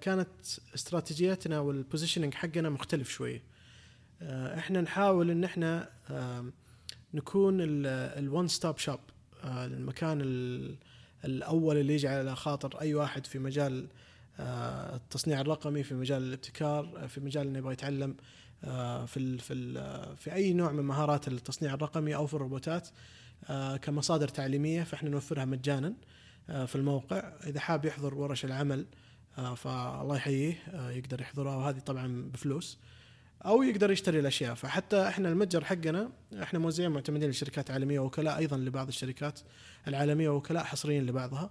كانت 0.00 0.28
استراتيجيتنا 0.74 1.58
وال 1.60 1.71
positioning 1.71 2.34
حقنا 2.34 2.68
مختلف 2.70 3.10
شوية 3.10 3.42
إحنا 4.58 4.80
نحاول 4.80 5.30
إن 5.30 5.44
إحنا 5.44 5.88
نكون 7.14 7.56
ال 7.60 7.82
one 7.82 8.48
stop 8.48 8.78
shop 8.78 9.00
المكان 9.44 10.20
ال- 10.20 10.76
الأول 11.24 11.76
اللي 11.76 11.94
يجي 11.94 12.08
على 12.08 12.36
خاطر 12.36 12.80
أي 12.80 12.94
واحد 12.94 13.26
في 13.26 13.38
مجال 13.38 13.88
آه، 14.40 14.96
التصنيع 14.96 15.40
الرقمي 15.40 15.82
في 15.82 15.94
مجال 15.94 16.22
الابتكار 16.22 16.92
آه، 16.96 17.06
في 17.06 17.20
مجال 17.20 17.46
إنه 17.46 17.58
يبغى 17.58 17.72
يتعلم 17.72 18.16
آه، 18.64 19.06
في 19.06 19.16
ال 19.16 19.38
في 19.38 19.54
ال 19.54 20.16
في 20.16 20.34
أي 20.34 20.52
نوع 20.52 20.72
من 20.72 20.82
مهارات 20.82 21.28
التصنيع 21.28 21.74
الرقمي 21.74 22.14
أو 22.14 22.26
في 22.26 22.34
الروبوتات 22.34 22.88
كمصادر 23.82 24.28
تعليمية 24.28 24.82
فإحنا 24.82 25.10
نوفرها 25.10 25.44
مجانا 25.44 25.94
في 26.46 26.76
الموقع. 26.76 27.32
إذا 27.46 27.60
حاب 27.60 27.84
يحضر 27.84 28.14
ورش 28.14 28.44
العمل 28.44 28.86
فالله 29.56 30.16
يحييه 30.16 30.58
يقدر 30.74 31.20
يحضرها 31.20 31.56
وهذه 31.56 31.78
طبعا 31.78 32.30
بفلوس. 32.32 32.78
أو 33.44 33.62
يقدر 33.62 33.90
يشتري 33.90 34.20
الأشياء. 34.20 34.54
فحتى 34.54 35.08
إحنا 35.08 35.28
المتجر 35.28 35.64
حقنا 35.64 36.10
إحنا 36.42 36.58
موزعين 36.58 36.90
معتمدين 36.90 37.30
لشركات 37.30 37.70
عالمية 37.70 38.00
ووكلاء 38.00 38.38
أيضا 38.38 38.56
لبعض 38.56 38.88
الشركات 38.88 39.40
العالمية 39.88 40.28
ووكلاء 40.28 40.64
حصريين 40.64 41.06
لبعضها. 41.06 41.50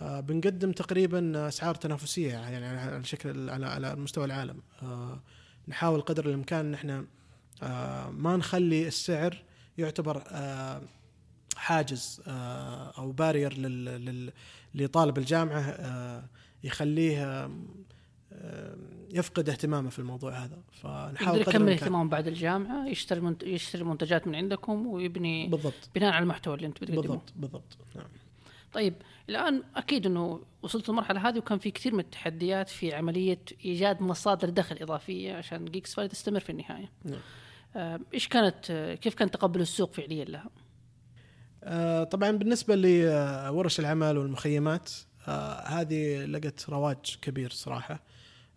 آه، 0.00 0.20
بنقدم 0.20 0.72
تقريبا 0.72 1.48
أسعار 1.48 1.74
تنافسية 1.74 2.32
يعني 2.32 2.66
على 2.66 3.04
شكل 3.04 3.50
على 3.50 3.66
على 3.66 3.96
مستوى 3.96 4.24
العالم. 4.24 4.62
آه، 4.82 5.20
نحاول 5.68 6.00
قدر 6.00 6.26
الإمكان 6.26 6.66
إن 6.66 6.74
إحنا 6.74 7.06
آه، 7.62 8.10
ما 8.10 8.36
نخلي 8.36 8.88
السعر 8.88 9.42
يعتبر 9.78 10.22
حاجز 11.56 12.22
أو 12.98 13.12
بارير 13.12 13.54
لطالب 14.74 15.18
الجامعة 15.18 16.24
يخليه 16.64 17.50
يفقد 19.12 19.48
اهتمامه 19.48 19.90
في 19.90 19.98
الموضوع 19.98 20.32
هذا. 20.32 20.62
فنحاول 20.72 21.40
يقدر 21.40 21.52
قدر 21.52 21.60
يكمل 21.60 21.72
اهتمامه 21.72 22.10
بعد 22.10 22.26
الجامعة 22.26 22.88
يشتري 22.88 23.20
منت... 23.20 23.42
يشتري 23.42 23.84
منتجات 23.84 24.26
من 24.26 24.34
عندكم 24.34 24.86
ويبني 24.86 25.48
بالضبط. 25.48 25.90
بناء 25.94 26.12
على 26.12 26.22
المحتوى 26.22 26.54
اللي 26.54 26.66
انت 26.66 26.82
بتقدمه. 26.82 27.00
بالضبط 27.00 27.32
بالضبط. 27.36 27.76
نعم. 27.96 28.06
طيب 28.72 28.94
الآن 29.28 29.62
أكيد 29.76 30.06
إنه 30.06 30.40
وصلت 30.62 30.88
للمرحلة 30.88 31.28
هذه 31.28 31.38
وكان 31.38 31.58
في 31.58 31.70
كثير 31.70 31.94
من 31.94 32.00
التحديات 32.00 32.68
في 32.68 32.94
عملية 32.94 33.40
إيجاد 33.64 34.02
مصادر 34.02 34.50
دخل 34.50 34.76
إضافية 34.80 35.34
عشان 35.34 35.64
جيكس 35.64 35.94
فالي 35.94 36.08
تستمر 36.08 36.40
في 36.40 36.50
النهاية. 36.50 36.92
نعم. 37.04 37.20
آه، 37.76 38.00
إيش 38.14 38.28
كانت 38.28 38.70
آه، 38.70 38.94
كيف 38.94 39.14
كان 39.14 39.30
تقبل 39.30 39.60
السوق 39.60 39.92
فعليا 39.92 40.24
لها؟ 40.24 40.50
آه، 41.64 42.04
طبعا 42.04 42.30
بالنسبة 42.30 42.74
لورش 42.74 43.80
العمل 43.80 44.18
والمخيمات 44.18 44.90
آه، 45.28 45.60
هذه 45.60 46.24
لقت 46.24 46.70
رواج 46.70 47.18
كبير 47.22 47.50
صراحة. 47.50 48.13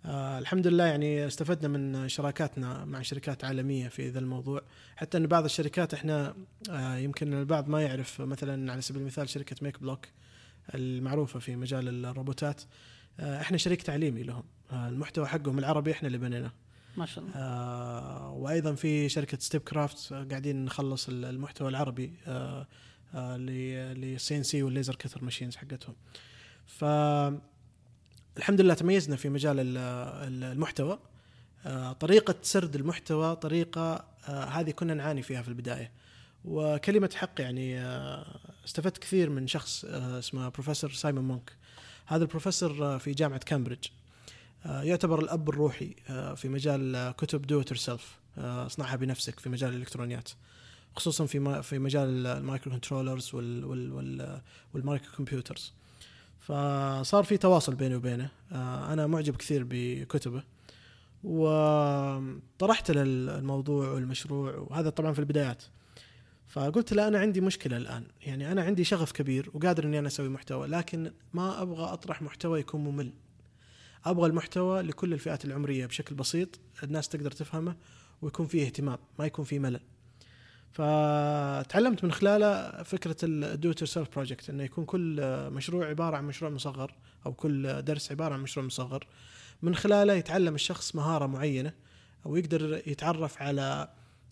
آه، 0.08 0.40
الحمد 0.40 0.68
لله 0.68 0.86
يعني 0.86 1.28
استفدنا 1.28 1.68
من 1.78 2.10
شراكاتنا 2.10 2.86
مع 2.86 3.02
شركات 3.02 3.44
عالمية 3.44 3.88
في 3.88 4.10
ذا 4.10 4.20
الموضوع. 4.20 4.62
حتى 4.96 5.18
إن 5.18 5.28
بعض 5.28 5.44
الشركات 5.46 5.94
إحنا 5.94 6.36
آه، 6.70 6.96
يمكن 6.98 7.34
البعض 7.34 7.68
ما 7.70 7.82
يعرف 7.82 8.22
مثلا 8.22 8.72
على 8.72 8.82
سبيل 8.82 9.02
المثال 9.02 9.30
شركة 9.30 9.56
ميك 9.62 9.80
بلوك 9.82 10.06
المعروفة 10.76 11.40
في 11.40 11.56
مجال 11.56 12.06
الروبوتات 12.06 12.62
آه، 13.20 13.42
إحنا 13.42 13.58
شريك 13.58 13.82
تعليمي 13.82 14.24
لهم. 14.24 14.44
آه، 14.72 14.90
المحتوى 14.90 15.26
حقهم 15.28 15.60
العربي 15.60 15.92
إحنا 15.92 16.08
اللي 16.08 16.18
بنيناه. 16.18 16.52
ما 16.98 17.06
شاء 17.06 17.24
الله. 17.24 17.34
آه 17.36 18.32
وأيضا 18.32 18.76
في 18.76 19.10
شركة 19.10 19.38
Stepcraft 19.40 20.12
آه، 20.12 20.24
قاعدين 20.24 20.66
نخلص 20.66 21.10
ال- 21.10 21.26
المحتوى 21.26 21.70
العربي 21.70 22.14
آه 22.28 22.68
آه 23.16 23.38
لل 23.38 24.38
CNC 24.38 24.44
وال 24.44 24.64
laser 24.64 24.96
cutter 24.96 25.24
machines 25.24 25.56
حقتهم. 25.56 25.96
ف 26.66 26.86
الحمد 28.38 28.62
لله 28.62 28.74
تميزنا 28.74 29.16
في 29.16 29.30
مجال 29.30 29.60
ال- 29.60 29.78
ال- 30.28 30.44
المحتوى. 30.44 31.00
آه 31.66 31.94
طريقة 31.94 32.36
سرد 32.42 32.76
المحتوى 32.76 33.36
طريقة 33.36 34.06
آه 34.28 34.44
هذه 34.46 34.72
كنا 34.72 34.94
نعاني 34.94 35.22
فيها 35.22 35.42
في 35.42 35.48
البداية. 35.48 35.92
وكلمة 36.46 37.10
حق 37.16 37.42
يعني 37.42 37.80
آه 37.80 38.40
استفدت 38.66 38.98
كثير 38.98 39.30
من 39.30 39.48
شخص 39.48 39.86
اسمه 39.86 40.50
بروفيسور 40.50 40.92
سايمون 40.92 41.24
مونك. 41.28 41.52
هذا 42.06 42.24
البروفيسور 42.24 43.00
في 43.00 43.12
جامعة 43.12 43.40
كامبريدج. 43.40 43.88
يعتبر 44.66 45.20
الأب 45.20 45.50
الروحي 45.50 45.96
في 46.36 46.50
مجال 46.50 47.14
كتب 47.18 47.42
do 47.42 47.62
it 47.62 47.90
اصنعها 48.38 48.96
بنفسك 48.96 49.40
في 49.40 49.50
مجال 49.50 49.70
الإلكترونيات. 49.74 50.30
خصوصا 50.96 51.26
في 51.26 51.64
في 51.64 51.80
مجال 51.80 52.28
ال 52.28 52.74
microcontrollers 52.74 53.36
وال 53.36 53.66
وال 53.66 53.92
وال 53.94 54.42
وال 54.74 55.12
microcomputers. 55.18 55.74
فصار 56.48 57.24
في 57.24 57.38
تواصل 57.38 57.76
بيني 57.76 57.96
وبينه. 57.96 58.30
آه، 58.52 58.94
أنا 58.94 59.08
معجب 59.08 59.36
كثير 59.36 59.66
بكتبه. 59.70 60.44
وطرحت 61.24 62.92
له 62.92 63.02
الموضوع 63.06 63.92
والمشروع 63.92 64.56
وهذا 64.56 64.90
طبعا 64.90 65.14
في 65.14 65.20
البدايات. 65.20 65.64
فقلت 66.48 66.94
له 66.94 67.08
أنا 67.08 67.20
عندي 67.20 67.42
مشكلة 67.42 67.78
الآن. 67.78 68.04
يعني 68.22 68.52
أنا 68.52 68.64
عندي 68.64 68.84
شغف 68.84 69.12
كبير 69.12 69.50
وقادر 69.54 69.84
إني 69.84 70.00
أنا 70.00 70.08
أسوي 70.08 70.30
محتوى 70.30 70.68
لكن 70.68 71.12
ما 71.34 71.62
أبغى 71.62 71.84
أطرح 71.84 72.22
محتوى 72.22 72.60
يكون 72.60 72.84
ممل. 72.84 73.14
أبغى 74.06 74.30
المحتوى 74.30 74.82
لكل 74.82 75.14
الفئات 75.14 75.46
العمرية 75.46 75.86
بشكل 75.86 76.16
بسيط 76.16 76.60
الناس 76.84 77.10
تقدر 77.10 77.32
تفهمه 77.32 77.76
ويكون 78.22 78.48
فيه 78.48 78.66
اهتمام 78.66 78.98
ما 79.20 79.26
يكون 79.26 79.46
فيه 79.46 79.60
ملل. 79.60 79.82
فتعلمت 80.78 82.04
من 82.04 82.12
خلاله 82.12 82.84
فكرة 82.84 83.16
ال 83.24 83.40
do 83.40 83.72
it 83.72 83.86
yourself 83.86 84.10
project 84.16 84.50
إنه 84.50 84.64
يكون 84.64 84.86
كل 84.86 85.22
مشروع 85.52 85.88
عبارة 85.88 86.18
عن 86.18 86.26
مشروع 86.26 86.52
مصغر 86.52 86.94
أو 87.26 87.34
كل 87.34 87.82
درس 87.82 88.12
عبارة 88.12 88.34
عن 88.34 88.40
مشروع 88.40 88.66
مصغر 88.66 89.08
من 89.62 89.76
خلاله 89.76 90.14
يتعلم 90.14 90.56
الشخص 90.56 90.96
مهارة 90.96 91.26
معينة 91.26 91.74
أو 92.26 92.36
يقدر 92.36 92.82
يتعرف 92.88 93.42
على 93.42 93.88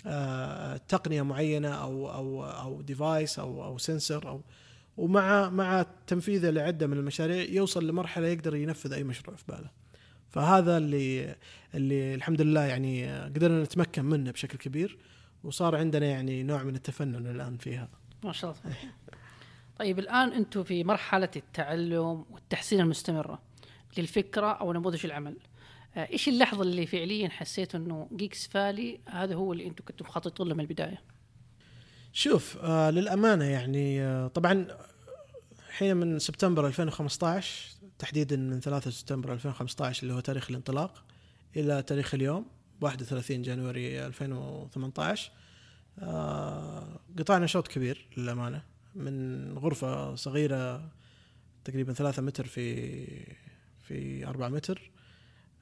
آه، 0.06 0.78
تقنية 0.78 1.22
معينة 1.22 1.70
أو 1.70 2.12
أو 2.12 2.46
أو 2.46 2.82
device 2.82 3.40
أو 3.40 3.64
أو 3.64 3.78
sensor 3.78 4.28
أو 4.28 4.42
ومع 4.98 5.50
مع 5.50 5.86
تنفيذه 6.08 6.50
لعدة 6.50 6.88
من 6.88 6.98
المشاريع 6.98 7.44
يوصل 7.44 7.88
لمرحلة 7.88 8.28
يقدر 8.28 8.56
ينفذ 8.56 8.94
أي 8.94 9.04
مشروع 9.04 9.36
في 9.36 9.44
باله. 9.48 9.70
فهذا 10.30 10.78
اللي 10.78 11.36
اللي 11.76 12.16
الحمد 12.16 12.42
لله 12.42 12.62
يعني 12.62 13.24
قدرنا 13.24 13.64
نتمكن 13.64 14.06
منه 14.06 14.32
بشكل 14.32 14.58
كبير 14.58 14.98
وصار 15.46 15.76
عندنا 15.76 16.06
يعني 16.06 16.44
نوع 16.44 16.64
من 16.64 16.76
التفنن 16.76 17.28
الآن 17.28 17.58
فيها. 17.58 17.90
ما 18.24 18.32
شاء 18.32 18.52
الله. 18.52 18.78
طيب 19.80 20.00
الآن 20.00 20.32
أنتم 20.32 20.64
في 20.64 20.84
مرحلة 20.84 21.30
التعلم 21.36 22.26
والتحسين 22.32 22.80
المستمره 22.80 23.42
للفكرة 23.98 24.52
أو 24.52 24.74
نموذج 24.74 25.06
العمل. 25.06 25.38
آه، 25.96 26.08
إيش 26.12 26.28
اللحظة 26.28 26.62
اللي 26.62 26.86
فعليا 26.86 27.30
حسيت 27.30 27.76
إنه 27.76 28.10
جيكس 28.16 28.48
فالي 28.48 29.00
هذا 29.10 29.36
هو 29.36 29.54
اللي 29.54 29.68
أنتم 29.68 29.84
كنتم 29.86 30.06
مخططين 30.06 30.48
له 30.48 30.54
من 30.56 30.60
البداية؟ 30.60 31.02
شوف 32.14 32.58
آه 32.58 32.90
للأمانة 32.90 33.46
يعني 33.46 34.02
آه 34.02 34.28
طبعا 34.28 34.68
حين 35.70 35.98
من 35.98 36.20
سبتمبر 36.20 36.68
2015 36.68 37.76
تحديدا 38.00 38.38
من 38.38 38.60
3 38.60 38.92
سبتمبر 38.92 39.34
2015 39.34 40.04
اللي 40.04 40.14
هو 40.14 40.20
تاريخ 40.20 40.50
الانطلاق 40.50 41.04
إلى 41.56 41.82
تاريخ 41.82 42.14
اليوم 42.14 42.46
31 42.86 43.42
جانوري 43.42 44.06
2018 44.06 45.32
آه 46.00 47.00
قطعنا 47.20 47.46
شوط 47.48 47.68
كبير 47.68 48.08
للأمانة 48.18 48.64
من 48.96 49.52
غرفة 49.58 50.16
صغيرة 50.16 50.92
تقريبا 51.64 51.94
3 51.94 52.22
متر 52.22 52.46
في 52.46 52.86
في 53.82 54.28
4 54.28 54.50
متر 54.50 54.92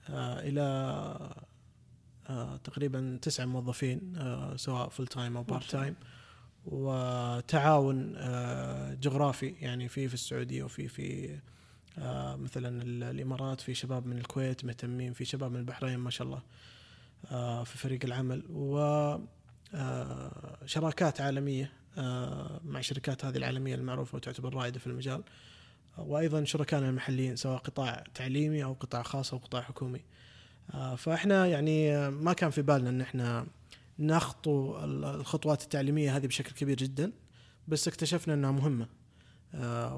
آه 0.10 0.40
إلى 0.40 0.62
آه 2.30 2.58
تقريبا 2.58 3.20
تسع 3.22 3.46
موظفين 3.46 4.14
سواء 4.56 4.90
full 4.90 5.08
time 5.08 5.38
أو 5.38 5.44
part 5.44 5.64
time 5.72 5.96
وتعاون 6.66 8.14
جغرافي 9.02 9.48
يعني 9.62 9.88
في 9.88 10.08
في 10.08 10.14
السعودية 10.14 10.64
وفي 10.64 10.88
في 10.88 11.40
مثلا 12.38 12.82
ال- 12.84 13.04
الإمارات 13.04 13.62
في 13.62 13.74
شباب 13.74 14.06
من 14.06 14.18
الكويت 14.18 14.66
مهتمين 14.66 15.14
في 15.14 15.26
شباب 15.26 15.52
من 15.52 15.60
البحرين 15.60 15.98
ما 16.00 16.10
شاء 16.10 16.28
الله. 16.28 16.42
في 17.64 17.78
فريق 17.78 18.00
العمل. 18.04 18.44
و 18.50 18.78
آه 19.76 20.32
عالمية 21.22 21.72
آه 21.98 22.62
مع 22.66 22.82
شركات 22.82 23.26
هذه 23.26 23.38
العالمية 23.38 23.76
المعروفة 23.76 24.16
وتعتبر 24.16 24.54
رائدة 24.54 24.80
في 24.80 24.88
المجال. 24.88 25.24
وأيضا 25.98 26.44
شركائنا 26.44 26.90
المحليين 26.90 27.36
سواء 27.36 27.58
قطاع 27.58 28.04
تعليمي 28.14 28.64
أو 28.64 28.74
قطاع 28.74 29.04
خاص 29.04 29.34
أو 29.34 29.40
قطاع 29.40 29.62
حكومي. 29.62 30.02
آه، 30.74 30.96
فإحنا 30.96 31.46
يعني 31.46 31.96
آه، 31.96 32.10
ما 32.10 32.34
كان 32.34 32.50
في 32.50 32.62
بالنا 32.62 32.90
إن 32.90 33.02
إحنا 33.02 33.46
نخطو 34.00 34.84
ال- 34.84 35.06
الخطوات 35.06 35.64
التعليمية 35.64 36.18
هذه 36.18 36.28
بشكل 36.28 36.52
كبير 36.52 36.78
جدا 36.78 37.12
بس 37.68 37.88
اكتشفنا 37.88 38.34
إنها 38.34 38.52
مهمة. 38.52 38.84
آه، 38.84 39.03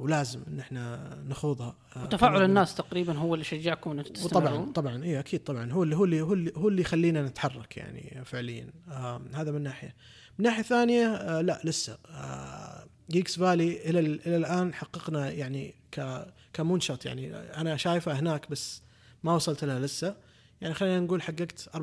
ولازم 0.02 0.40
إن 0.48 0.60
إحنا 0.60 1.16
نخوضها. 1.28 1.76
آه، 1.96 2.04
وتفاعل 2.04 2.44
الناس 2.44 2.76
تقريبا 2.76 3.14
هو 3.18 3.34
اللي 3.34 3.46
شجعكم 3.46 3.90
وطبعا 4.00 4.04
تستمرون 4.14 4.72
طبعا 4.72 5.04
اي 5.04 5.20
أكيد 5.20 5.44
طبعا. 5.44 5.72
هو 5.72 5.84
اللي 5.84 5.96
هو 5.96 6.06
اللي 6.06 6.22
هو 6.22 6.34
اللي, 6.34 6.52
هو 6.58 6.68
اللي 6.68 6.82
يخلينا 6.82 7.22
نتحرك 7.24 7.78
يعني 7.78 8.26
فعليا. 8.26 8.68
آه 8.90 9.22
هذا 9.34 9.52
من 9.52 9.62
ناحية. 9.64 9.96
من 10.40 10.46
ناحية 10.46 10.64
ثانية 10.64 11.08
آه 11.08 11.42
لا 11.42 11.62
لسه. 11.64 11.98
آه 12.10 12.86
جيكس 13.12 13.40
فالي 13.40 13.90
إلى 13.90 14.00
ال- 14.00 14.28
إلى 14.28 14.38
الآن 14.38 14.74
حققنا 14.74 15.32
يعني 15.32 15.74
ك 15.92 16.26
كمنشط 16.54 17.06
يعني. 17.06 17.36
أنا 17.36 17.78
شايفه 17.78 18.20
هناك 18.20 18.50
بس 18.52 18.82
ما 19.24 19.36
وصلت 19.36 19.64
لها 19.64 19.80
لسه. 19.80 20.16
يعني 20.62 20.74
خلينا 20.74 21.00
نقول 21.00 21.22
حققت 21.22 21.70
40% 21.74 21.78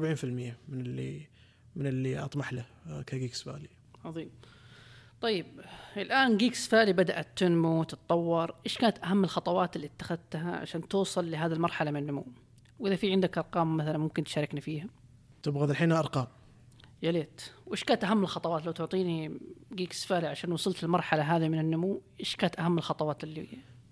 من 0.68 0.80
اللي 0.80 1.26
من 1.76 1.86
اللي 1.86 2.18
أطمح 2.18 2.52
له 2.52 2.64
آه 2.88 3.02
كجيكس 3.02 3.42
فالي 3.42 3.68
عظيم. 4.04 4.30
طيب 5.20 5.46
الآن 5.96 6.36
جيكس 6.36 6.68
فالي 6.68 6.92
بدأت 6.92 7.28
تنمو 7.36 7.84
تتطور 7.84 8.54
إيش 8.66 8.78
كانت 8.78 8.98
أهم 9.04 9.24
الخطوات 9.24 9.76
اللي 9.76 9.86
اتخذتها 9.86 10.56
عشان 10.56 10.88
توصل 10.88 11.30
لهذه 11.30 11.52
المرحلة 11.52 11.90
من 11.90 12.00
النمو؟ 12.00 12.26
وإذا 12.78 12.96
في 12.96 13.12
عندك 13.12 13.38
أرقام 13.38 13.76
مثلا 13.76 13.98
ممكن 13.98 14.24
تشاركنا 14.24 14.60
فيها. 14.60 14.86
تبغى 15.42 15.70
الحين 15.70 15.92
أرقام؟ 15.92 16.26
يا 17.02 17.12
ليت. 17.12 17.40
وش 17.66 17.84
كانت 17.84 18.04
أهم 18.04 18.22
الخطوات؟ 18.22 18.66
لو 18.66 18.72
تعطيني 18.72 19.38
جيكس 19.74 20.04
فالي 20.04 20.26
عشان 20.26 20.52
وصلت 20.52 20.82
للمرحلة 20.82 21.36
هذه 21.36 21.48
من 21.48 21.58
النمو 21.58 22.02
إيش 22.20 22.36
كانت 22.36 22.58
أهم 22.58 22.78
الخطوات 22.78 23.24
اللي 23.24 23.46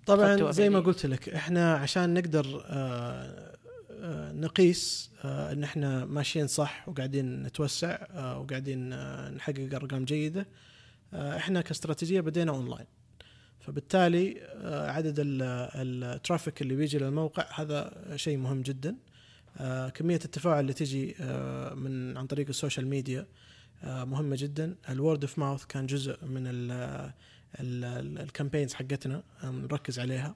طبعا 0.07 0.51
زي 0.51 0.71
ما. 0.71 0.81
قلت 0.81 1.07
لك 1.07 1.29
إحنا 1.29 1.75
عشان 1.75 2.15
نقدر 2.15 2.65
آه، 2.67 3.57
آه، 4.03 4.33
نقيس 4.33 5.11
آه، 5.25 5.53
إن 5.53 5.65
إحنا 5.65 6.05
ماشيين 6.05 6.47
صح 6.47 6.89
وقاعدين 6.89 7.43
نتوسع 7.43 8.07
آه، 8.11 8.39
وقاعدين 8.39 8.89
نحقق 9.35 9.69
أرقام 9.75 10.05
جيدة 10.05 10.47
إحنا 11.15 11.61
كاستراتيجية 11.61 12.21
بدينا 12.21 12.53
اونلاين 12.53 12.87
فبالتالي 13.61 14.37
آه، 14.43 14.91
عدد 14.91 15.15
ال- 15.19 15.43
traffic 16.05 16.63
اللي 16.63 16.75
بيجي 16.75 16.99
للموقع 16.99 17.47
هذا 17.55 17.93
شيء 18.17 18.37
مهم 18.37 18.63
جدا. 18.63 18.97
آه، 19.59 19.89
كمية 19.89 20.21
التفاعل 20.25 20.61
اللي 20.61 20.73
تجي 20.73 21.15
آه، 21.21 21.75
من 21.75 22.17
عن 22.17 22.27
طريق 22.27 22.49
ال 22.49 22.54
social 22.54 22.87
media 22.87 23.27
آه، 23.85 24.05
مهمة 24.05 24.37
جدا. 24.39 24.75
ال 24.89 24.96
word 24.96 25.25
of 25.25 25.39
mouth 25.39 25.65
كان 25.65 25.87
جزء 25.87 26.25
من 26.25 26.43
ال 28.19 28.24
campaigns 28.24 28.75
حقتنا 28.75 29.23
آه، 29.45 29.51
نركز 29.51 29.99
عليها. 29.99 30.35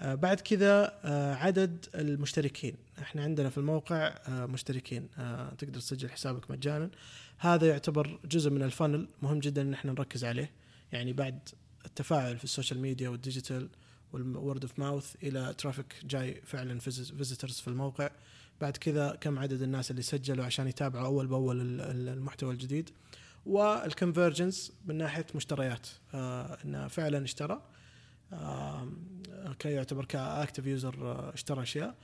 آه، 0.00 0.14
بعد 0.14 0.40
كذا 0.40 0.98
آه، 1.04 1.34
عدد 1.34 1.86
المشتركين. 1.94 2.74
إحنا 3.02 3.22
عندنا 3.22 3.48
في 3.50 3.58
الموقع 3.58 4.14
آه، 4.28 4.46
مشتركين. 4.46 5.08
آه، 5.18 5.54
تقدر 5.58 5.80
تسجل 5.80 6.10
حسابك 6.10 6.50
مجانا. 6.50 6.90
هذا 7.38 7.66
يعتبر 7.68 8.18
جزء 8.24 8.50
من 8.50 8.62
ال 8.62 8.69
funnel 8.69 9.08
مهم 9.22 9.38
جدا 9.40 9.62
إن 9.62 9.72
إحنا 9.74 9.92
نركز 9.92 10.24
عليه. 10.24 10.50
يعني 10.92 11.12
بعد 11.12 11.48
التفاعل 11.86 12.38
في 12.38 12.44
ال 12.44 12.49
social 12.49 12.80
media 12.80 13.08
وال 13.08 13.21
digital 13.21 13.68
وال 14.12 14.29
word 14.29 14.62
of 14.64 14.78
mouth 14.78 15.14
إلى 15.22 15.54
traffic 15.58 15.94
جاي 16.04 16.40
فعلا 16.44 16.78
visitors 16.78 17.60
في 17.60 17.68
الموقع. 17.68 18.10
بعد 18.60 18.76
كذا 18.76 19.18
كم 19.20 19.38
عدد 19.38 19.62
الناس 19.62 19.90
اللي 19.90 20.02
سجلوا 20.02 20.44
عشان 20.44 20.68
يتابعوا 20.68 21.06
أول 21.06 21.26
بأول 21.26 21.60
ال- 21.60 21.80
ال- 21.80 22.08
المحتوى 22.08 22.52
الجديد. 22.52 22.90
وال 23.46 23.65
conversions 23.65 24.72
من 24.84 24.94
ناحية 24.98 25.26
مشتريات. 25.34 25.88
آه 26.14 26.58
إنه 26.64 26.88
فعلا 26.88 27.24
اشترى. 27.24 27.62
آه 28.32 28.88
كي 29.58 29.72
يعتبر 29.72 30.04
ك 30.04 30.13
active 30.13 30.66
user 30.66 31.30
اشترى 31.34 31.62
أشياء. 31.62 31.94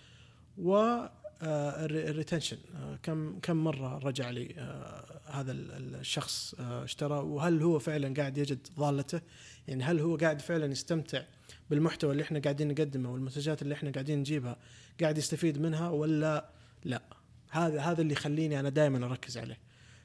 و 0.58 0.96
ال 1.42 1.53
retention. 1.53 2.56
كم 3.02 3.38
كم 3.38 3.56
مرة 3.56 3.98
رجع 3.98 4.30
لي 4.30 4.54
آه 4.58 5.20
هذا 5.26 5.52
ال- 5.52 5.70
ال- 5.72 5.94
الشخص 5.94 6.54
آه 6.60 6.84
اشترى 6.84 7.14
وهل 7.18 7.62
هو 7.62 7.78
فعلا 7.78 8.14
قاعد 8.14 8.38
يجد 8.38 8.68
ضالته؟ 8.78 9.20
يعني 9.68 9.84
هل 9.84 10.00
هو 10.00 10.16
قاعد 10.16 10.40
فعلا 10.40 10.66
يستمتع 10.66 11.22
بالمحتوى 11.70 12.12
اللي 12.12 12.22
إحنا 12.22 12.38
قاعدين 12.38 12.68
نقدمه 12.68 13.12
والمنتجات 13.12 13.62
اللي 13.62 13.74
إحنا 13.74 13.90
قاعدين 13.90 14.18
نجيبها 14.18 14.56
قاعد 15.00 15.18
يستفيد 15.18 15.60
منها 15.60 15.88
ولا 15.90 16.50
لا؟ 16.84 17.02
هذا 17.50 17.80
هذا 17.80 18.02
اللي 18.02 18.12
يخليني 18.12 18.60
أنا 18.60 18.68
دائما 18.68 19.06
أركز 19.06 19.38
عليه. 19.38 19.58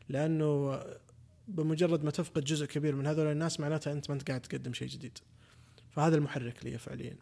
لأنه 0.10 0.80
بمجرد 1.48 2.04
ما 2.04 2.12
تفقد 2.12 2.44
جزء 2.44 2.66
كبير 2.66 2.96
من 2.96 3.08
هذول 3.08 3.28
الناس 3.32 3.60
معناتها 3.60 3.94
أنت 3.94 4.10
ما 4.10 4.16
أنت 4.16 4.28
قاعد 4.28 4.42
تقدم 4.42 4.74
شيء 4.74 4.88
جديد. 4.88 5.18
فهذا 5.92 6.16
المحرك 6.16 6.66
لي 6.66 6.78
فعليا. 6.78 7.16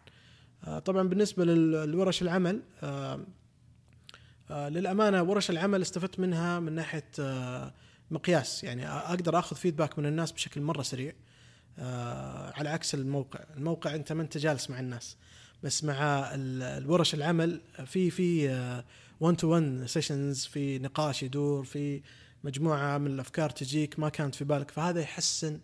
آه، 0.63 0.79
طبعا 0.79 1.09
بالنسبة 1.09 1.45
لل- 1.45 1.89
لورش 1.89 2.21
العمل 2.21 2.61
آه، 2.83 3.13
آه، 3.13 3.19
للأمانة 4.53 5.23
ورش 5.23 5.49
العمل 5.49 5.81
استفدت 5.81 6.19
منها 6.19 6.59
من 6.59 6.73
ناحية 6.73 7.05
آه، 7.19 7.73
مقياس. 8.11 8.63
يعني 8.63 8.87
أقدر 8.89 9.39
آخذ 9.39 9.55
فيدباك 9.55 9.99
من 9.99 10.05
الناس 10.05 10.31
بشكل 10.31 10.61
مرة 10.61 10.81
سريع 10.81 11.13
آه، 11.79 12.53
على 12.55 12.69
عكس 12.69 12.93
الموقع. 12.95 13.39
الموقع 13.57 13.95
أنت 13.95 14.11
ما 14.13 14.21
أنت 14.23 14.37
جالس 14.37 14.69
مع 14.69 14.79
الناس 14.79 15.17
بس 15.63 15.83
مع 15.83 15.95
ال- 16.35 16.63
الورش 16.83 17.13
العمل 17.13 17.61
في 17.85 18.09
في 18.09 18.47
1 19.19 19.35
to 19.37 19.47
1 19.47 19.85
sessions 19.85 20.45
في 20.45 20.79
نقاش 20.79 21.23
يدور 21.23 21.63
في 21.63 22.01
مجموعة 22.43 22.97
من 22.97 23.07
الأفكار 23.07 23.49
تجيك 23.49 23.99
ما 23.99 24.09
كانت 24.09 24.35
في 24.35 24.43
بالك. 24.45 24.71
فهذا 24.71 25.01
يحسن 25.01 25.59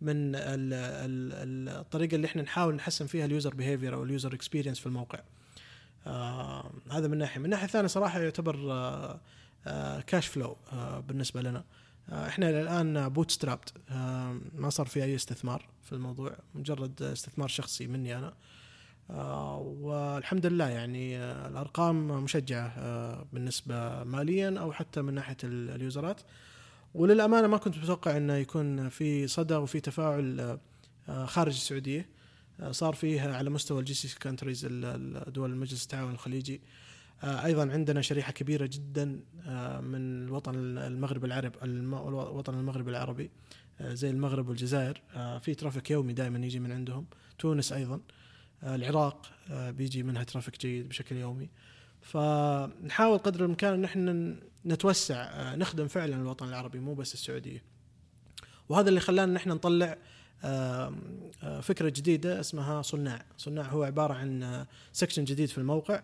من 0.00 0.34
ال 0.34 0.72
ال 0.72 1.68
الطريقة 1.68 2.14
اللي 2.14 2.26
إحنا 2.26 2.42
نحاول 2.42 2.74
نحسن 2.74 3.06
فيها 3.06 3.24
ال 3.24 3.30
user 3.30 3.54
behavior 3.54 3.94
أو 3.94 4.02
ال 4.04 4.10
user 4.10 4.34
experience 4.34 4.78
في 4.80 4.86
الموقع. 4.86 5.18
آه 6.06 6.70
هذا 6.92 7.08
من 7.08 7.18
ناحية. 7.18 7.40
من 7.40 7.50
ناحية 7.50 7.66
ثانية 7.66 7.88
صراحة 7.88 8.20
يعتبر 8.20 8.72
آه 8.72 9.20
آه 9.66 10.00
cash 10.00 10.26
flow 10.26 10.56
آه 10.72 11.00
بالنسبة 11.00 11.42
لنا. 11.42 11.64
آه 12.10 12.28
إحنا 12.28 12.50
الآن 12.50 13.08
bootstrapped 13.08 13.68
آه 13.90 14.40
ما 14.54 14.70
صار 14.70 14.86
في 14.86 15.04
أي 15.04 15.14
استثمار 15.14 15.66
في 15.82 15.92
الموضوع. 15.92 16.36
مجرد 16.54 17.02
استثمار 17.02 17.48
شخصي 17.48 17.86
مني 17.86 18.18
أنا. 18.18 18.34
آه 19.10 19.58
والحمد 19.80 20.46
لله 20.46 20.68
يعني 20.68 21.18
آه 21.18 21.48
الأرقام 21.48 22.24
مشجعة 22.24 22.72
آه 22.78 23.26
بالنسبة 23.32 24.04
ماليا 24.04 24.58
أو 24.60 24.72
حتى 24.72 25.02
من 25.02 25.14
ناحية 25.14 25.36
ال- 25.44 25.70
ال 25.70 25.76
users 25.76 26.08
ات. 26.08 26.20
وللأمانة 26.94 27.46
ما 27.46 27.56
كنت 27.56 27.78
متوقع 27.78 28.16
إنه 28.16 28.34
يكون 28.34 28.88
في 28.88 29.26
صدى 29.26 29.54
وفي 29.54 29.80
تفاعل 29.80 30.58
آه، 31.08 31.26
خارج 31.26 31.52
السعودية. 31.54 32.08
صار 32.70 32.94
فيه 32.94 33.20
على 33.20 33.50
مستوى 33.50 33.80
ال 33.80 33.94
GCC 33.94 34.18
countries 34.18 34.66
دول 35.26 35.50
المجلس 35.50 35.82
التعاون 35.82 36.12
الخليجي. 36.12 36.60
آه، 37.24 37.44
أيضا 37.44 37.72
عندنا 37.72 38.02
شريحة 38.02 38.32
كبيرة 38.32 38.66
جدا 38.72 39.20
آه، 39.46 39.80
من 39.80 40.24
الوطن 40.24 40.54
المغرب 40.78 41.24
العرب 41.24 41.54
الوطن 41.62 42.54
المغربي 42.54 42.90
العربي 42.90 43.30
آه، 43.80 43.94
زي 43.94 44.10
المغرب 44.10 44.48
والجزائر. 44.48 45.02
في 45.40 45.54
traffic 45.54 45.90
يومي 45.90 46.12
دائما 46.12 46.46
يجي 46.46 46.60
من 46.60 46.72
عندهم. 46.72 47.06
تونس 47.38 47.72
أيضا. 47.72 48.00
العراق 48.62 49.30
بيجي 49.50 50.02
منها 50.02 50.24
traffic 50.24 50.60
جيد 50.60 50.88
بشكل 50.88 51.16
يومي. 51.16 51.48
فنحاول 52.00 53.18
قدر 53.18 53.40
الإمكان 53.40 53.74
إن 53.74 53.84
إحنا 53.84 54.36
نتوسع 54.66 55.54
نخدم 55.54 55.88
فعلا 55.88 56.16
الوطن 56.16 56.48
العربي 56.48 56.78
مو 56.78 56.94
بس 56.94 57.14
السعودية. 57.14 57.62
وهذا 58.68 58.88
اللي 58.88 59.00
خلانا 59.00 59.32
إن 59.32 59.36
إحنا 59.36 59.54
نطلع 59.54 59.98
فكرة 61.62 61.88
جديدة 61.88 62.40
اسمها 62.40 62.82
صناع. 62.82 63.24
صناع 63.36 63.64
هو 63.64 63.82
عبارة 63.82 64.14
عن 64.14 64.66
section 64.92 65.24
جديد 65.24 65.48
في 65.48 65.58
الموقع 65.58 66.02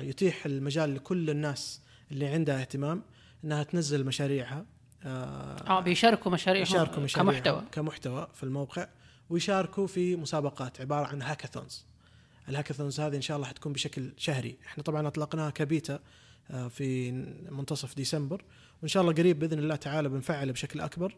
يتيح 0.00 0.46
المجال 0.46 0.94
لكل 0.94 1.30
الناس 1.30 1.80
اللي 2.12 2.26
عندها 2.26 2.60
اهتمام 2.60 3.02
إنها 3.44 3.62
تنزل 3.62 4.04
مشاريعها 4.04 4.66
آه 5.04 5.80
بيشاركوا 5.80 6.32
مشاريعهم 6.32 6.62
يشاركوا 6.62 7.02
مشاريعهم 7.02 7.32
كمحتوى. 7.34 7.64
كمحتوى 7.72 8.28
في 8.34 8.42
الموقع 8.42 8.88
ويشاركوا 9.30 9.86
في 9.86 10.16
مسابقات 10.16 10.80
عبارة 10.80 11.06
عن 11.06 11.22
hackathons 11.22 11.86
ال 12.48 12.53
hackathons 12.53 13.00
هذه 13.00 13.16
إن 13.16 13.22
شاء 13.22 13.36
الله 13.36 13.48
حتكون 13.48 13.72
بشكل 13.72 14.12
شهري. 14.16 14.56
إحنا 14.66 14.82
طبعا 14.82 15.06
أطلقناها 15.06 15.50
كبيتا 15.50 16.00
في 16.70 17.10
منتصف 17.50 17.94
ديسمبر 17.96 18.44
وإن 18.82 18.88
شاء 18.88 19.02
الله 19.02 19.14
قريب 19.14 19.38
بإذن 19.38 19.58
الله 19.58 19.76
تعالى 19.76 20.08
بنفعله 20.08 20.52
بشكل 20.52 20.80
أكبر. 20.80 21.14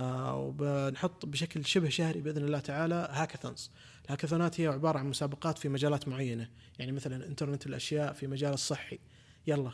آه، 0.00 0.36
وبنحط 0.36 1.26
بشكل 1.26 1.64
شبه 1.64 1.88
شهري 1.88 2.20
بإذن 2.20 2.44
الله 2.44 2.58
تعالى 2.58 3.08
hackathons. 3.10 3.70
الهاكاثونات 4.04 4.60
هي 4.60 4.66
عبارة 4.66 4.98
عن 4.98 5.06
مسابقات 5.06 5.58
في 5.58 5.68
مجالات 5.68 6.08
معينة. 6.08 6.48
يعني 6.78 6.92
مثلا 6.92 7.26
إنترنت 7.26 7.66
الأشياء 7.66 8.12
في 8.12 8.26
مجال 8.26 8.52
الصحي. 8.52 8.98
يلا 9.46 9.70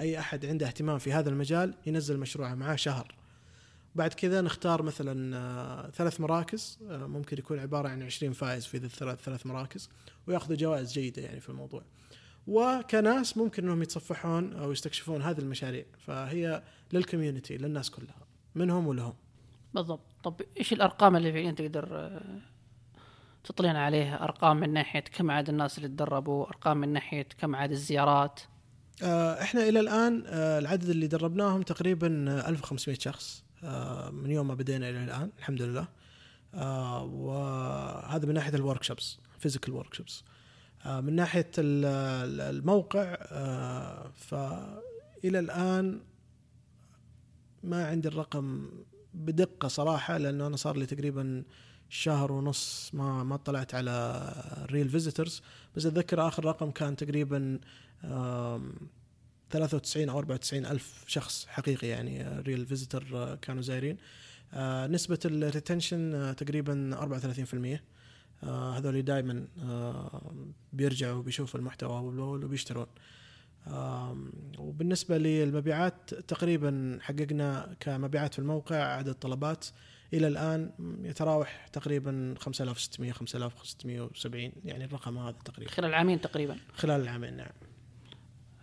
أي 0.00 0.18
أحد 0.18 0.46
عنده 0.46 0.66
اهتمام 0.66 0.98
في 0.98 1.12
هذا 1.12 1.30
المجال 1.30 1.74
ينزل 1.86 2.18
مشروعه 2.18 2.54
معاه 2.54 2.76
شهر. 2.76 3.14
بعد 3.94 4.12
كذا 4.12 4.40
نختار 4.40 4.82
مثلا 4.82 5.36
آه، 5.36 5.90
ثلاث 5.90 6.20
مراكز. 6.20 6.78
آه، 6.90 7.06
ممكن 7.06 7.38
يكون 7.38 7.58
عبارة 7.58 7.88
عن 7.88 8.02
20 8.02 8.32
فائز 8.32 8.66
في 8.66 8.76
الثلاث 8.76 9.20
ثلاث 9.20 9.46
مراكز. 9.46 9.90
ويأخذوا 10.26 10.56
جوائز 10.56 10.92
جيدة 10.92 11.22
يعني 11.22 11.40
في 11.40 11.48
الموضوع. 11.48 11.82
وكناس 12.46 13.36
ممكن 13.36 13.64
إنهم 13.64 13.82
يتصفحون 13.82 14.52
أو 14.52 14.72
يستكشفون 14.72 15.22
هذه 15.22 15.38
المشاريع. 15.38 15.84
فهي 16.06 16.62
للكوميونتي 16.92 17.56
للناس 17.56 17.90
كلها 17.90 18.26
منهم 18.54 18.86
ولهم. 18.86 19.14
بالضبط. 19.74 20.00
طب 20.24 20.40
إيش 20.58 20.72
الأرقام 20.72 21.16
اللي 21.16 21.32
فعليا 21.32 21.50
تقدر 21.52 21.88
آه، 21.92 22.40
تطلعنا 23.44 23.84
عليها؟ 23.84 24.22
أرقام 24.24 24.56
من 24.56 24.72
ناحية 24.72 25.00
كم 25.00 25.30
عدد 25.30 25.48
الناس 25.48 25.78
اللي 25.78 25.88
تدربوا؟ 25.88 26.46
أرقام 26.46 26.76
من 26.76 26.88
ناحية 26.92 27.28
كم 27.38 27.56
عدد 27.56 27.72
الزيارات؟ 27.72 28.40
آه، 29.02 29.42
إحنا 29.42 29.68
إلى 29.68 29.80
الآن 29.80 30.22
آه، 30.26 30.58
العدد 30.58 30.88
اللي 30.88 31.06
دربناهم 31.06 31.62
تقريبا 31.62 32.24
آه، 32.30 32.48
1500 32.48 32.98
شخص 32.98 33.44
من 34.12 34.30
يوم 34.30 34.48
ما 34.48 34.54
بدينا 34.54 34.90
إلى 34.90 35.04
الآن 35.04 35.30
الحمد 35.38 35.62
لله. 35.62 35.88
وهذا 37.04 38.26
من 38.26 38.34
ناحية 38.34 38.54
ال 38.54 38.82
workshops 38.82 39.18
physical 39.38 39.74
workshops 39.74 40.24
من 40.86 41.12
ناحية 41.16 41.50
ال- 41.58 41.84
ال- 42.30 42.56
الموقع 42.56 43.14
فإلى 44.14 45.38
الآن 45.38 46.00
ما 47.64 47.86
عندي 47.86 48.08
الرقم 48.08 48.68
بدقة 49.14 49.68
صراحة 49.68 50.18
لأنه 50.18 50.46
أنا 50.46 50.56
صار 50.56 50.76
لي 50.76 50.86
تقريبا 50.86 51.42
شهر 51.88 52.32
ونص 52.32 52.90
ما 52.94 53.24
ما 53.24 53.34
اطلعت 53.34 53.74
على 53.74 54.66
real 54.70 54.88
visitors 54.88 55.42
بس 55.76 55.86
أتذكر 55.86 56.28
آخر 56.28 56.44
رقم 56.44 56.70
كان 56.70 56.96
تقريبا 56.96 57.58
آم، 58.04 58.72
93 59.50 60.08
أو 60.08 60.18
94 60.18 60.66
ألف 60.66 61.04
شخص 61.06 61.46
حقيقي 61.46 61.86
يعني 61.88 62.40
real 62.40 62.66
visitor 62.66 63.34
كانوا 63.42 63.62
زايرين. 63.62 63.96
آه، 64.54 64.86
نسبة 64.86 65.18
ال 65.24 65.35
retention 65.35 66.34
تقريبا 66.36 66.96
34% 66.96 67.82
آه، 68.44 68.78
هذول 68.78 69.02
دائما 69.02 69.46
بيرجعوا 70.72 71.18
وبيشوفوا 71.18 71.60
المحتوى 71.60 72.00
وبيشترون. 72.00 72.86
وبالنسبة 74.58 75.18
للمبيعات 75.18 76.14
تقريبا 76.14 76.98
حققنا 77.00 77.76
كمبيعات 77.80 78.32
في 78.32 78.38
الموقع 78.38 78.76
عدد 78.76 79.14
طلبات 79.14 79.66
إلى 80.14 80.28
الآن 80.28 80.70
يتراوح 81.04 81.66
تقريبا 81.72 82.34
5600 82.38 83.12
5670 83.12 84.52
يعني 84.64 84.84
الرقم 84.84 85.18
هذا 85.18 85.36
تقريبا. 85.44 85.70
خلال 85.70 85.94
عامين 85.94 86.20
تقريبا. 86.20 86.56
خلال 86.74 87.00
العامين 87.00 87.36
نعم. 87.36 87.50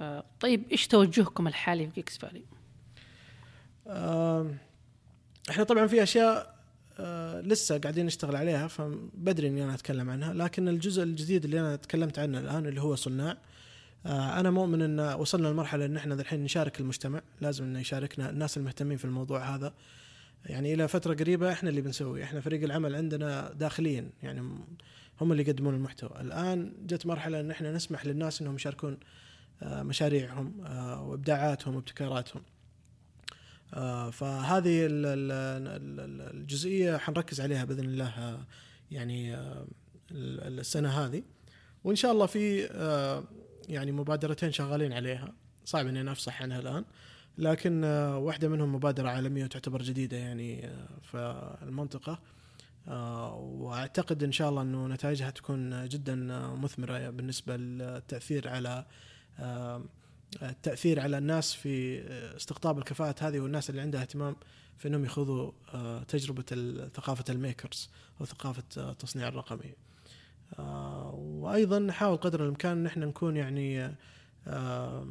آه، 0.02 0.26
طيب 0.40 0.64
إيش 0.72 0.88
توجهكم 0.88 1.48
الحالي 1.48 1.88
في 1.88 1.94
جيكس 1.94 2.18
فالي؟ 2.18 2.44
إحنا 5.50 5.64
طبعا 5.64 5.88
في 5.88 6.04
أشياء 6.04 6.60
آه، 7.00 7.42
لسه 7.42 7.78
قاعدين 7.78 8.06
نشتغل 8.06 8.36
عليها 8.36 8.68
فبدري 8.68 9.48
إني 9.48 9.64
أنا 9.64 9.74
أتكلم 9.74 10.10
عنها 10.10 10.34
لكن 10.34 10.68
الجزء 10.68 11.04
الجديد 11.04 11.46
اللي 11.46 11.60
أنا 11.60 11.76
تكلمت 11.76 12.20
عنه 12.20 12.40
الآن 12.40 12.66
اللي 12.66 12.82
هو 12.82 12.96
صناع 12.96 13.32
آه، 13.32 13.38
أنا 14.06 14.50
مؤمن 14.52 14.82
إن 14.82 15.00
وصلنا 15.00 15.48
لمرحلة 15.48 15.86
إن 15.86 15.98
إحنا 15.98 16.14
الحين 16.14 16.44
نشارك 16.44 16.80
المجتمع. 16.80 17.22
لازم 17.42 17.64
إنه 17.64 17.80
يشاركنا 17.80 18.30
الناس 18.30 18.58
المهتمين 18.58 18.98
في 18.98 19.06
الموضوع 19.06 19.56
هذا. 19.56 19.74
يعني 20.46 20.74
إلى 20.74 20.88
فترة 20.88 21.14
قريبة 21.14 21.52
إحنا 21.52 21.70
اللي 21.70 21.82
بنسوي 21.82 22.24
إحنا 22.24 22.42
فريق 22.42 22.64
العمل 22.64 22.96
عندنا 22.96 23.54
داخليا 23.54 24.10
يعني 24.24 24.42
هم 25.22 25.32
اللي 25.32 25.44
يقدمون 25.44 25.74
المحتوى. 25.76 26.12
الآن 26.22 26.74
جت 26.86 27.06
مرحلة 27.06 27.40
إن 27.40 27.52
إحنا 27.52 27.72
نسمح 27.72 28.06
للناس 28.06 28.42
إنهم 28.42 28.56
يشاركون 28.56 28.98
آه، 29.64 29.84
مشاريعهم 29.84 30.62
آه، 30.66 31.04
وإبداعاتهم 31.04 31.76
وابتكاراتهم. 31.76 32.42
آه، 33.74 34.10
فهذه 34.10 34.86
ال- 34.86 35.06
ال- 35.06 35.68
ال- 36.02 36.38
الجزئية 36.38 36.98
حنركز 36.98 37.42
عليها 37.42 37.66
بإذن 37.66 37.84
الله 37.86 38.08
آه، 38.08 38.40
يعني 38.92 39.36
آه، 39.36 39.68
ال- 40.12 40.60
السنة 40.60 40.90
هذه. 40.90 41.24
وإن 41.84 41.96
شاء 41.96 42.12
الله 42.12 42.26
في 42.26 42.66
آه، 42.72 43.24
يعني 43.70 43.92
مبادرتين 43.92 44.52
شغالين 44.52 44.94
عليها. 44.94 45.34
صعب 45.66 45.88
إني 45.88 46.02
أنا 46.02 46.12
أفصح 46.12 46.42
عنها 46.42 46.60
الآن. 46.60 46.86
لكن 47.38 47.84
آه، 47.84 48.18
واحدة 48.18 48.50
منهم 48.50 48.76
مبادرة 48.76 49.10
عالمية 49.10 49.44
وتعتبر 49.44 49.82
جديدة 49.82 50.18
يعني 50.18 50.66
آه، 50.68 50.88
في 51.02 51.58
المنطقة. 51.62 52.20
آه، 52.88 53.36
وأعتقد 53.36 54.24
إن 54.24 54.32
شاء 54.32 54.50
الله 54.50 54.62
إنه 54.62 54.88
نتائجها 54.88 55.30
تكون 55.30 55.88
جدا 55.88 56.16
مثمرة 56.56 57.10
بالنسبة 57.10 57.58
للتأثير 57.58 58.48
على 58.48 58.86
التأثير 60.42 61.00
على 61.00 61.18
الناس 61.18 61.54
في 61.54 62.02
استقطاب 62.36 62.78
الكفاءات 62.78 63.24
هذه 63.24 63.40
والناس 63.40 63.70
اللي 63.70 63.82
عندها 63.82 64.02
اهتمام 64.02 64.36
في 64.78 64.88
إنهم 64.88 65.06
يخوضوا 65.06 65.52
تجربة 66.08 66.44
ثقافة 66.96 67.24
الميكرز 67.30 67.90
أو 68.22 68.26
ثقافة 68.26 68.64
التصنيع 68.78 69.28
الرقمي. 69.28 69.74
آه، 70.60 71.14
وأيضا 71.16 71.80
نحاول 71.80 72.18
قدر 72.18 72.44
الإمكان 72.44 72.72
إن 72.78 72.86
إحنا 72.86 73.06
نكون 73.06 73.38
يعني 73.38 73.86
آه، 74.48 75.08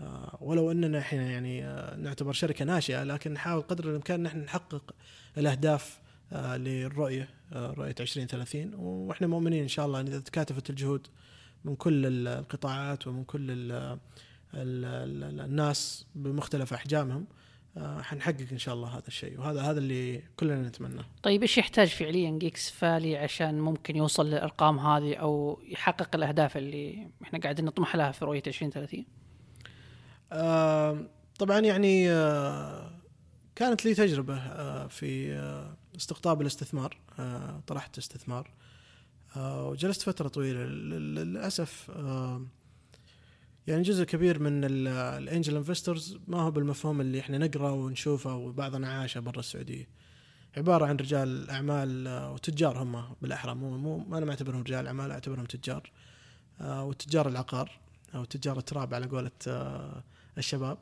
آه، 0.00 0.38
ولو 0.40 0.70
إننا 0.70 0.98
إحنا 0.98 1.22
يعني 1.22 1.62
نعتبر 2.02 2.32
شركة 2.32 2.64
ناشئة 2.64 3.02
لكن 3.04 3.32
نحاول 3.32 3.62
قدر 3.62 3.90
الإمكان 3.90 4.20
إن 4.20 4.26
إحنا 4.26 4.44
نحقق 4.44 4.94
الأهداف 5.38 6.00
للرؤية 6.32 7.28
رؤية 7.52 7.94
2030 8.00 8.74
وإحنا 8.74 9.26
مؤمنين 9.26 9.62
إن 9.62 9.68
شاء 9.68 9.86
الله 9.86 10.00
إن 10.00 10.06
إذا 10.06 10.18
تكاتفت 10.20 10.70
الجهود 10.70 11.06
من 11.64 11.76
كل 11.76 12.06
ال- 12.06 12.28
القطاعات 12.28 13.06
ومن 13.06 13.24
كل 13.24 13.50
ال 13.50 13.72
ال 14.54 14.84
ال 15.24 15.40
الناس 15.40 16.06
بمختلف 16.14 16.72
أحجامهم 16.72 17.26
حنحقق 17.78 18.46
إن 18.52 18.58
شاء 18.58 18.74
الله 18.74 18.88
هذا 18.88 19.08
الشيء 19.08 19.40
وهذا 19.40 19.62
هذا 19.62 19.78
اللي 19.78 20.22
كلنا 20.36 20.68
نتمناه. 20.68 21.04
طيب 21.22 21.42
إيش 21.42 21.58
يحتاج 21.58 21.88
فعليا 21.88 22.30
جيكس 22.30 22.70
فالي 22.70 23.16
عشان 23.16 23.60
ممكن 23.60 23.96
يوصل 23.96 24.26
للأرقام 24.26 24.78
هذه 24.78 25.14
أو 25.14 25.60
يحقق 25.68 26.14
الأهداف 26.16 26.56
اللي 26.56 27.08
إحنا 27.22 27.38
قاعدين 27.38 27.64
نطمح 27.64 27.96
لها 27.96 28.12
في 28.12 28.24
رؤية 28.24 28.42
2030 28.46 29.04
آه، 30.32 30.98
طبعا 31.38 31.60
يعني 31.60 32.10
آه، 32.10 32.90
كانت 33.54 33.84
لي 33.84 33.94
تجربة 33.94 34.36
آه، 34.36 34.86
في 34.86 35.32
آه، 35.32 35.76
استقطاب 35.96 36.40
الاستثمار 36.40 36.96
آه، 37.18 37.60
طرحت 37.66 37.98
استثمار 37.98 38.50
آه، 39.36 39.68
وجلست 39.68 40.02
فترة 40.02 40.28
طويلة 40.28 40.60
لل- 40.64 41.14
للأسف 41.14 41.90
آه، 41.96 42.42
يعني 43.66 43.82
جزء 43.82 44.04
كبير 44.04 44.38
من 44.38 44.64
ال 44.64 44.79
angel 44.79 45.56
investors 45.56 46.18
ما 46.28 46.40
هو 46.40 46.50
بالمفهوم 46.50 47.00
اللي 47.00 47.20
إحنا 47.20 47.38
نقرا 47.38 47.70
ونشوفه 47.70 48.34
وبعضنا 48.36 48.88
عاشه 48.88 49.20
برا 49.20 49.38
السعودية. 49.40 49.88
عبارة 50.56 50.86
عن 50.86 50.96
رجال 50.96 51.50
أعمال 51.50 52.06
آه، 52.06 52.32
وتجار 52.32 52.82
هم 52.82 53.04
بالأحرى. 53.22 53.54
مو 53.54 53.76
مو 53.78 54.16
أنا 54.18 54.24
ما 54.26 54.30
أعتبرهم 54.30 54.62
رجال 54.62 54.86
أعمال 54.86 55.10
أعتبرهم 55.10 55.44
تجار. 55.44 55.90
آه، 56.60 56.84
وتجار 56.84 57.28
العقار 57.28 57.70
أو 58.14 58.24
تجار 58.24 58.58
التراب 58.58 58.94
على 58.94 59.06
قولة 59.06 59.30
آه، 59.48 60.02
الشباب. 60.38 60.78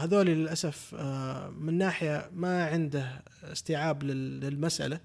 هذول 0.00 0.26
للأسف 0.26 0.94
من 1.58 1.78
ناحية 1.78 2.30
ما 2.34 2.64
عنده 2.66 3.22
استيعاب 3.44 4.02
لل- 4.02 4.40
للمسألة. 4.40 5.00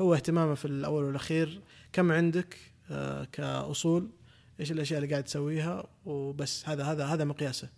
هو 0.00 0.14
اهتمامه 0.14 0.54
في 0.54 0.64
الأول 0.64 1.04
والأخير 1.04 1.60
كم 1.92 2.12
عندك 2.12 2.56
كأصول؟ 3.32 4.08
إيش 4.60 4.72
الأشياء 4.72 4.98
اللي 4.98 5.10
قاعد 5.10 5.24
تسويها 5.24 5.84
وبس. 6.06 6.68
هذا 6.68 6.84
هذا 6.84 7.04
هذا 7.06 7.24
مقياسه. 7.24 7.68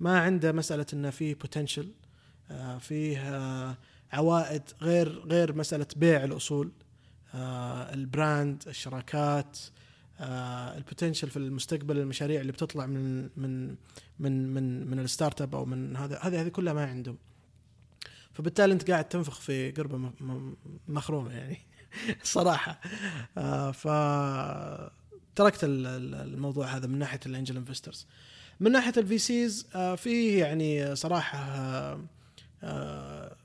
ما 0.00 0.20
عنده 0.20 0.52
مسألة 0.52 0.86
إنه 0.92 1.10
في 1.10 1.34
potential 1.34 1.92
فيه 2.80 3.18
آه، 3.18 3.76
عوائد 4.12 4.62
غير 4.82 5.08
غير 5.08 5.54
مسألة 5.54 5.86
بيع 5.96 6.24
الأصول 6.24 6.72
آه، 7.34 7.94
ال 7.94 8.05
brand 8.05 8.62
الشراكات 8.66 9.58
آه، 10.20 10.76
ال 10.76 10.81
potential 10.81 11.30
في 11.30 11.36
المستقبل 11.36 11.98
المشاريع 11.98 12.40
اللي 12.40 12.52
بتطلع 12.52 12.86
من 12.86 13.22
من 13.36 13.76
من 14.18 14.54
من 14.54 14.90
من 14.90 14.98
ال 14.98 15.42
startup 15.42 15.54
أو 15.54 15.64
من 15.64 15.96
هذا. 15.96 16.18
هذه 16.22 16.40
هذه 16.40 16.48
كلها 16.48 16.72
ما 16.72 16.86
عنده. 16.86 17.14
فبالتالي 18.32 18.72
أنت 18.72 18.90
قاعد 18.90 19.08
تنفخ 19.08 19.40
في 19.40 19.70
قربة 19.70 20.10
مخرومة 20.88 21.32
يعني 21.32 21.58
صراحة. 22.22 22.80
آه، 23.38 23.70
ف 23.70 23.86
تركت 25.40 25.64
ال- 25.64 25.86
ال- 25.86 26.14
الموضوع 26.14 26.66
هذا 26.66 26.86
من 26.86 26.98
ناحية 26.98 27.20
ال 27.26 27.31
angel 27.31 27.56
investors 27.56 28.06
من 28.60 28.72
ناحية 28.72 28.92
ال 28.96 29.18
VCs 29.18 29.66
في 29.96 30.38
يعني 30.38 30.96
صراحة 30.96 31.38
آه، 31.38 32.00
آه، 32.62 33.36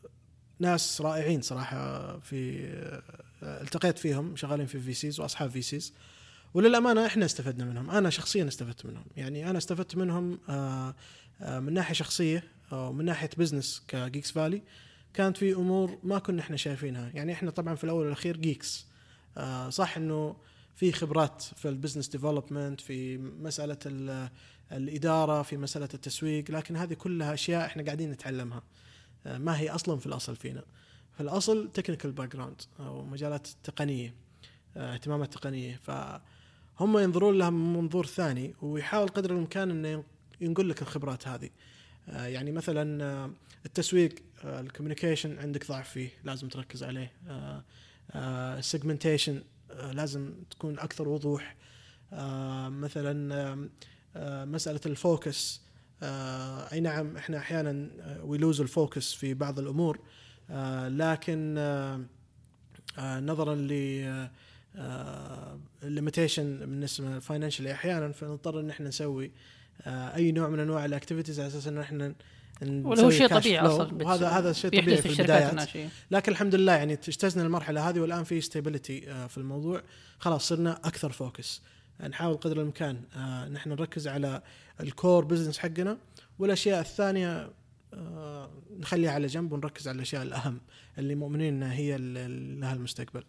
ناس 0.59 1.01
رائعين 1.01 1.41
صراحة 1.41 2.19
في 2.19 2.65
آه، 3.43 3.61
التقيت 3.61 3.97
فيهم 3.97 4.35
شغالين 4.35 4.65
في 4.65 4.79
VCs 4.79 5.19
وأصحاب 5.19 5.49
VCs 5.49 5.93
وللأمانة 6.53 7.05
إحنا 7.05 7.25
استفدنا 7.25 7.65
منهم. 7.65 7.89
أنا 7.91 8.09
شخصيا 8.09 8.47
استفدت 8.47 8.85
منهم. 8.85 9.05
يعني 9.17 9.49
أنا 9.49 9.57
استفدت 9.57 9.95
منهم 9.95 10.39
آه، 10.49 10.95
آه، 11.41 11.59
من 11.59 11.73
ناحية 11.73 11.93
شخصية 11.93 12.43
أو 12.71 12.93
من 12.93 13.05
ناحية 13.05 13.29
business 13.37 13.83
كجيكس 13.87 14.31
فالي 14.31 14.61
كانت 15.13 15.37
في 15.37 15.53
أمور 15.53 15.97
ما 16.03 16.19
كنا 16.19 16.41
إحنا 16.41 16.57
شايفينها. 16.57 17.11
يعني 17.13 17.33
إحنا 17.33 17.51
طبعا 17.51 17.75
في 17.75 17.83
الأول 17.83 18.03
والأخير 18.05 18.37
جيكس 18.37 18.85
آه، 19.37 19.69
صح 19.69 19.97
إنه 19.97 20.35
في 20.75 20.91
خبرات 20.91 21.41
في 21.41 21.69
ال 21.69 21.73
business 21.73 22.07
development 22.07 22.81
في 22.81 23.17
مسألة 23.17 23.77
ال- 23.85 24.29
الإدارة 24.71 25.41
في 25.41 25.57
مسألة 25.57 25.89
التسويق 25.93 26.51
لكن 26.51 26.75
هذه 26.75 26.93
كلها 26.93 27.33
أشياء 27.33 27.65
إحنا 27.65 27.83
قاعدين 27.83 28.11
نتعلمها. 28.11 28.63
آه، 29.25 29.37
ما 29.37 29.59
هي 29.59 29.69
أصلا 29.69 29.99
في 29.99 30.05
الأصل 30.05 30.35
فينا. 30.35 30.63
في 31.13 31.21
الأصل 31.23 31.69
technical 31.73 32.11
background 32.11 32.61
أو 32.79 33.05
مجالات 33.05 33.47
تقنية 33.63 34.13
آه، 34.77 34.93
اهتمامات 34.93 35.33
تقنية. 35.33 35.79
فهم 35.83 36.97
ينظرون 36.97 37.37
لها 37.37 37.49
من 37.49 37.73
منظور 37.73 38.05
ثاني 38.05 38.53
ويحاول 38.61 39.07
قدر 39.07 39.31
الإمكان 39.31 39.71
إنه 39.71 40.03
ينقل 40.41 40.69
لك 40.69 40.81
الخبرات 40.81 41.27
هذه. 41.27 41.49
آه، 42.09 42.25
يعني 42.25 42.51
مثلا 42.51 43.31
التسويق 43.65 44.15
ال 44.43 44.50
communication 44.50 45.39
عندك 45.39 45.67
ضعف 45.67 45.89
فيه 45.89 46.09
لازم 46.23 46.47
تركز 46.47 46.83
عليه. 46.83 47.11
ال 48.15 48.25
segmentation 48.25 49.43
لازم 49.93 50.33
تكون 50.49 50.79
أكثر 50.79 51.09
وضوح. 51.09 51.55
آه، 52.13 52.69
مثلا 52.69 53.35
آه، 54.15 54.45
مسألة 54.45 54.81
ال 54.85 54.96
focus. 54.96 55.61
آه، 56.03 56.71
أي 56.73 56.79
نعم 56.79 57.17
إحنا 57.17 57.37
أحيانا 57.37 57.89
we 58.23 58.36
lose 58.36 58.61
ال 58.61 58.70
focus 58.70 59.13
في 59.13 59.33
بعض 59.33 59.59
الأمور. 59.59 59.99
لكن 60.87 61.55
نظرا 62.99 63.55
ل 63.55 63.71
ال 65.83 65.90
limitation 65.90 66.59
بالنسبة 66.59 67.07
لل 67.07 67.17
financially 67.17 67.71
أحيانا 67.71 68.11
فنضطر 68.11 68.59
إن 68.59 68.69
إحنا 68.69 68.87
نسوي 68.87 69.31
أي 69.87 70.31
نوع 70.31 70.49
من 70.49 70.59
أنواع 70.59 70.85
ال 70.85 70.90
activities 70.90 71.39
على 71.39 71.47
أساس 71.47 71.67
إن 71.67 71.77
إحنا 71.77 72.15
ولا 72.61 73.01
هو 73.01 73.09
شيء 73.09 73.27
طبيعي. 73.27 73.67
أصلا 73.67 74.03
وهذا 74.05 74.29
هذا 74.29 74.53
شيء 74.53 74.81
طبيعي 74.81 74.97
في 75.01 75.09
البدايات. 75.09 75.49
الناشئة. 75.51 75.87
لكن 76.11 76.31
الحمد 76.31 76.55
لله 76.55 76.73
يعني 76.73 76.93
اجتزنا 76.93 77.43
المرحلة 77.43 77.89
هذه 77.89 77.99
والآن 77.99 78.23
في 78.23 78.41
stability 78.41 79.01
في 79.27 79.37
الموضوع. 79.37 79.81
خلاص 80.19 80.47
صرنا 80.47 80.73
أكثر 80.83 81.11
focus 81.11 81.61
نحاول 82.09 82.37
قدر 82.37 82.57
الإمكان 82.57 83.01
آه، 83.15 83.49
نحن 83.49 83.69
نركز 83.69 84.07
على 84.07 84.41
ال 84.81 84.90
core 84.90 85.25
business 85.25 85.57
حقنا. 85.57 85.97
والأشياء 86.39 86.79
الثانية 86.81 87.49
آه، 87.93 88.49
نخليها 88.79 89.11
على 89.11 89.27
جنب 89.27 89.51
ونركز 89.51 89.87
على 89.87 89.95
الأشياء 89.95 90.21
الأهم 90.23 90.61
اللي 90.97 91.15
مؤمنين 91.15 91.53
إنها 91.53 91.73
هي 91.73 91.97
لها 92.59 92.73
المستقبل. 92.73 93.23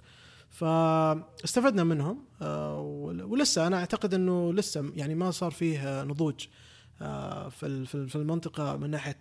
فاستفدنا 0.51 1.85
منهم 1.85 2.25
آه، 2.43 2.81
ول- 2.81 3.23
ولسه 3.23 3.67
أنا 3.67 3.77
أعتقد 3.77 4.15
إنه 4.15 4.53
لسه 4.53 4.93
يعني 4.97 5.15
ما 5.15 5.31
صار 5.31 5.51
فيه 5.51 5.79
آه، 6.01 6.05
نضوج. 6.05 6.35
آه، 6.47 6.66
في 6.99 7.63
ال- 7.63 7.87
في 7.87 7.95
ال- 7.95 8.09
في 8.09 8.17
المنطقة 8.17 8.77
من 8.77 8.91
ناحية 8.91 9.19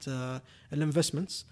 ال 0.73 0.79
investments 0.79 1.45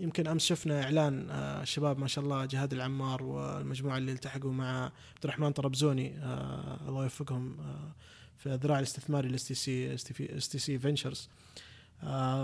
يمكن 0.00 0.26
أمس 0.26 0.44
شفنا 0.44 0.82
إعلان 0.82 1.30
آه، 1.30 1.62
الشباب 1.62 1.98
ما 1.98 2.06
شاء 2.06 2.24
الله 2.24 2.44
جهاد 2.44 2.72
العمار 2.72 3.22
والمجموعة 3.22 3.98
اللي 3.98 4.12
التحقوا 4.12 4.52
مع 4.52 4.84
عبد 4.84 5.24
الرحمن 5.24 5.50
طربزوني 5.52 6.18
آه، 6.18 6.88
الله 6.88 7.02
يوفقهم 7.02 7.56
آه، 7.60 7.92
في 8.36 8.54
الذراع 8.54 8.78
الاستثماري 8.78 9.28
ال 9.28 9.48
STC 9.48 9.54
STC 9.54 10.78
Ventures 10.78 11.28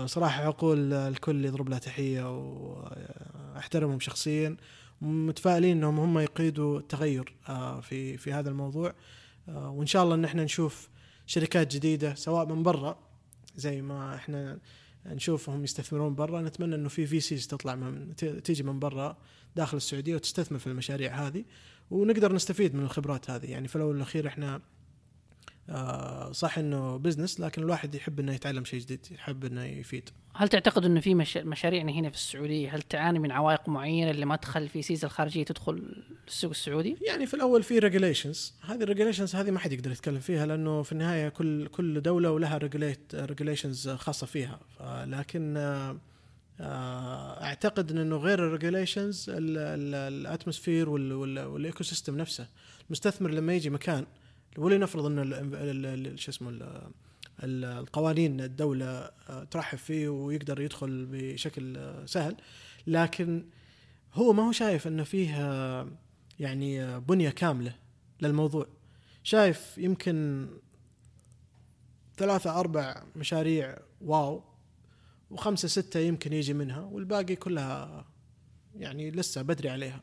صراحة 0.05 0.43
عقول 0.43 0.93
الكل 0.93 1.45
يضرب 1.45 1.69
لها 1.69 1.79
تحية 1.79 2.37
واحترمهم 3.55 3.99
شخصيا. 3.99 4.57
متفائلين 5.01 5.77
إنهم 5.77 5.99
هم 5.99 6.19
يقيدوا 6.19 6.79
التغير 6.79 7.33
آه، 7.49 7.79
في 7.79 8.17
في 8.17 8.33
هذا 8.33 8.49
الموضوع. 8.49 8.93
آه، 9.49 9.69
وإن 9.69 9.87
شاء 9.87 10.03
الله 10.03 10.15
إن 10.15 10.25
إحنا 10.25 10.43
نشوف 10.43 10.89
شركات 11.31 11.75
جديدة 11.75 12.15
سواء 12.15 12.45
من 12.45 12.63
برا 12.63 12.99
زي 13.55 13.81
ما 13.81 14.15
إحنا 14.15 14.59
نشوفهم 15.05 15.63
يستثمرون 15.63 16.15
برا 16.15 16.41
نتمنى 16.41 16.75
إنه 16.75 16.89
في 16.89 17.05
في 17.05 17.19
سيز 17.19 17.47
تطلع 17.47 17.75
من 17.75 18.15
تيجي 18.15 18.63
من 18.63 18.79
برا 18.79 19.17
داخل 19.55 19.77
السعودية 19.77 20.15
وتستثمر 20.15 20.59
في 20.59 20.67
المشاريع 20.67 21.27
هذه 21.27 21.43
ونقدر 21.91 22.33
نستفيد 22.33 22.75
من 22.75 22.83
الخبرات 22.83 23.29
هذه. 23.29 23.45
يعني 23.45 23.67
في 23.67 23.75
الأول 23.75 23.93
والأخير 23.93 24.27
إحنا 24.27 24.61
آه، 25.71 26.31
صح 26.31 26.57
إنه 26.57 26.97
business 26.97 27.39
لكن 27.39 27.61
الواحد 27.61 27.95
يحب 27.95 28.19
إنه 28.19 28.33
يتعلم 28.33 28.65
شيء 28.65 28.79
جديد 28.79 29.07
يحب 29.11 29.45
إنه 29.45 29.63
يفيد. 29.65 30.09
هل 30.35 30.47
تعتقد 30.47 30.85
إنه 30.85 30.99
في 30.99 31.15
مش... 31.15 31.37
مشاريعنا 31.37 31.91
هنا 31.91 32.09
في 32.09 32.15
السعودية 32.15 32.75
هل 32.75 32.81
تعاني 32.81 33.19
من 33.19 33.31
عوائق 33.31 33.69
معينة 33.69 34.11
اللي 34.11 34.25
ما 34.25 34.35
تخلي 34.35 34.67
VCs 34.67 35.07
الخارجية 35.07 35.43
تدخل 35.43 36.03
السوق 36.27 36.51
السعودي؟ 36.51 36.97
يعني 37.07 37.25
في 37.25 37.33
الأول 37.33 37.63
في 37.63 37.79
regulations 37.79 38.53
هذه 38.61 38.83
ال 38.83 38.87
regulations 38.87 39.35
هذه 39.35 39.51
ما 39.51 39.59
حد 39.59 39.73
يقدر 39.73 39.91
يتكلم 39.91 40.19
فيها 40.19 40.45
لأنه 40.45 40.83
في 40.83 40.91
النهاية 40.91 41.29
كل 41.29 41.67
كل 41.67 42.01
دولة 42.01 42.31
ولها 42.31 42.59
regulations 43.13 43.89
خاصة 43.89 44.27
فيها. 44.27 44.59
لكن 45.05 45.57
آه، 45.57 45.97
آه، 46.59 47.43
أعتقد 47.43 47.91
إنه 47.91 48.17
غير 48.17 48.47
ال 48.47 48.54
regulations 48.54 49.25
ال 49.29 49.41
atmosphere 49.41 50.64
وال 50.64 50.89
ecosystem 50.89 52.17
نفسه. 52.17 52.47
المستثمر 52.87 53.29
لما 53.29 53.53
يجي 53.53 53.69
مكان 53.69 54.05
ولنفرض 54.57 55.05
ان 55.05 56.17
شو 56.17 56.31
اسمه 56.31 56.49
ال- 56.49 56.91
ال- 57.43 57.65
القوانين 57.65 58.41
الدولة 58.41 59.11
ترحب 59.51 59.77
فيه 59.77 60.09
ويقدر 60.09 60.61
يدخل 60.61 61.07
بشكل 61.11 61.93
سهل 62.05 62.35
لكن 62.87 63.45
هو 64.13 64.33
ما 64.33 64.47
هو 64.47 64.51
شايف 64.51 64.87
إنه 64.87 65.03
فيه 65.03 65.35
يعني 66.39 66.99
بنية 66.99 67.29
كاملة 67.29 67.75
للموضوع. 68.21 68.67
شايف 69.23 69.77
يمكن 69.77 70.47
ثلاثة 72.17 72.59
أربع 72.59 73.03
مشاريع 73.15 73.77
واو 74.01 74.43
وخمسة 75.31 75.67
ستة 75.67 75.99
يمكن 75.99 76.33
يجي 76.33 76.53
منها 76.53 76.79
والباقي 76.79 77.35
كلها 77.35 78.05
يعني 78.75 79.11
لسه 79.11 79.41
بدري 79.41 79.69
عليها. 79.69 80.01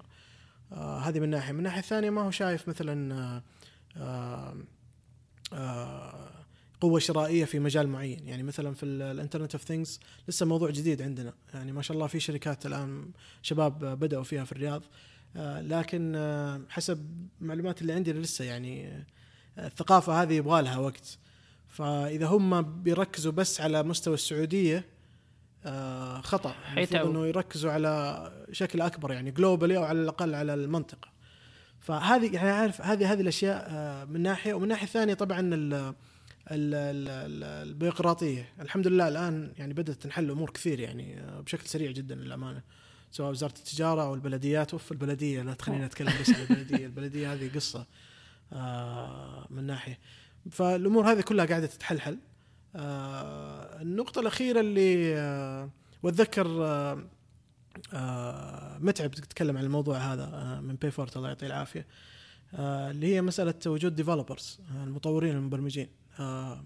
آه 0.72 0.98
هذه 0.98 1.20
من 1.20 1.28
ناحية. 1.30 1.52
من 1.52 1.62
ناحية 1.62 1.80
ثانية 1.80 2.10
ما 2.10 2.22
هو 2.22 2.30
شايف 2.30 2.68
مثلا 2.68 3.14
آه 3.14 3.42
قوة 6.80 6.98
شرائية 6.98 7.44
في 7.44 7.58
مجال 7.58 7.88
معين. 7.88 8.28
يعني 8.28 8.42
مثلا 8.42 8.74
في 8.74 8.86
ال 8.86 8.94
internet 8.94 9.54
of 9.54 9.64
things 9.64 10.00
لسه 10.28 10.46
موضوع 10.46 10.70
جديد 10.70 11.02
عندنا. 11.02 11.34
يعني 11.54 11.72
ما 11.72 11.82
شاء 11.82 11.94
الله 11.94 12.06
في 12.06 12.20
شركات 12.20 12.66
الآن 12.66 13.10
شباب 13.42 13.84
بدأوا 13.84 14.24
فيها 14.24 14.44
في 14.44 14.52
الرياض. 14.52 14.82
لكن 15.60 16.16
حسب 16.68 17.28
المعلومات 17.40 17.82
اللي 17.82 17.92
عندي 17.92 18.12
لسه 18.12 18.44
يعني 18.44 19.04
الثقافة 19.58 20.22
هذه 20.22 20.32
يبغى 20.32 20.62
لها 20.62 20.78
وقت. 20.78 21.18
فإذا 21.68 22.26
هم 22.26 22.82
بيركزوا 22.82 23.32
بس 23.32 23.60
على 23.60 23.82
مستوى 23.82 24.14
السعودية 24.14 24.84
خطأ. 26.20 26.50
المفروض 26.50 26.74
حيتعبوا. 26.74 27.10
إنه 27.10 27.26
يركزوا 27.26 27.72
على 27.72 28.32
شكل 28.52 28.80
أكبر 28.80 29.12
يعني 29.12 29.30
جلوبالي 29.30 29.76
أو 29.76 29.82
على 29.82 30.00
الأقل 30.02 30.34
على 30.34 30.54
المنطقة. 30.54 31.08
فهذه 31.80 32.34
يعني 32.34 32.50
عارف 32.50 32.80
هذه 32.82 33.12
هذه 33.12 33.20
الأشياء 33.20 33.66
آه، 33.70 34.04
من 34.04 34.20
ناحية 34.22 34.54
ومن 34.54 34.68
ناحية 34.68 34.86
ثانية 34.86 35.14
طبعا 35.14 35.40
ال 35.40 35.52
ال 35.74 35.94
ال- 36.74 37.08
ال- 37.08 37.68
البيروقراطيه 37.68 38.48
الحمد 38.60 38.86
لله 38.86 39.08
الآن 39.08 39.52
يعني 39.58 39.74
بدأت 39.74 39.96
تنحل 40.02 40.30
أمور 40.30 40.50
كثير 40.50 40.80
يعني 40.80 41.20
آه، 41.20 41.40
بشكل 41.40 41.66
سريع 41.66 41.90
جدا 41.90 42.14
للأمانة. 42.14 42.62
سواء 43.10 43.30
وزارة 43.30 43.54
التجارة 43.58 44.02
أو 44.02 44.14
البلديات 44.14 44.72
أوف 44.72 44.92
البلدية 44.92 45.42
لا 45.42 45.54
تخليني 45.54 45.84
أتكلم 45.84 46.12
بس 46.20 46.30
عن 46.30 46.40
البلدية. 46.50 46.86
البلدية 46.86 47.32
هذه 47.32 47.50
قصة 47.54 47.86
آه، 48.52 49.46
من 49.50 49.64
ناحية. 49.64 49.98
فالأمور 50.50 51.12
هذه 51.12 51.20
كلها 51.20 51.44
قاعدة 51.44 51.66
تتحلحل. 51.66 52.18
آه، 52.76 53.82
النقطة 53.82 54.20
الأخيرة 54.20 54.60
اللي 54.60 55.16
آه، 55.16 55.70
وأتذكر 56.02 56.46
آه، 56.46 56.92
آه، 56.92 57.02
متعب 58.80 59.10
تتكلم 59.10 59.56
عن 59.56 59.64
الموضوع 59.64 59.98
هذا 59.98 60.24
آه، 60.24 60.60
من 60.60 60.74
PayFort 60.74 61.16
الله 61.16 61.28
يعطيه 61.28 61.46
العافية. 61.46 61.86
آه، 62.54 62.90
اللي 62.90 63.14
هي 63.14 63.22
مسألة 63.22 63.54
وجود 63.66 63.94
developers 63.94 64.58
المطورين 64.84 65.36
المبرمجين. 65.36 65.88
آه، 66.20 66.64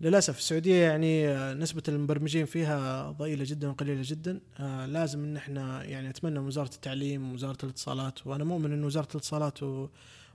للأسف 0.00 0.38
السعودية 0.38 0.82
يعني 0.82 1.28
آه، 1.28 1.54
نسبة 1.54 1.82
المبرمجين 1.88 2.46
فيها 2.46 3.10
ضئيلة 3.10 3.44
جدا 3.48 3.68
وقليلة 3.68 4.02
جدا. 4.04 4.40
آه، 4.60 4.86
لازم 4.86 5.24
إن 5.24 5.36
إحنا 5.36 5.84
يعني 5.84 6.10
أتمنى 6.10 6.38
من 6.40 6.46
وزارة 6.46 6.74
التعليم 6.74 7.30
ووزارة 7.32 7.58
الاتصالات 7.64 8.26
وأنا 8.26 8.44
مؤمن 8.44 8.72
إن 8.72 8.84
وزارة 8.84 9.08
الاتصالات 9.10 9.58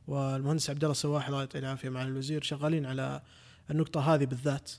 والمهندس 0.07 0.69
عبد 0.69 0.83
الله 0.83 0.93
سواح 0.93 1.27
الله 1.27 1.39
يعطيه 1.39 1.59
العافية 1.59 1.89
مع 1.89 2.03
الوزير 2.03 2.41
شغالين 2.41 2.85
على 2.85 3.21
النقطة 3.71 4.13
هذه 4.15 4.25
بالذات 4.25 4.71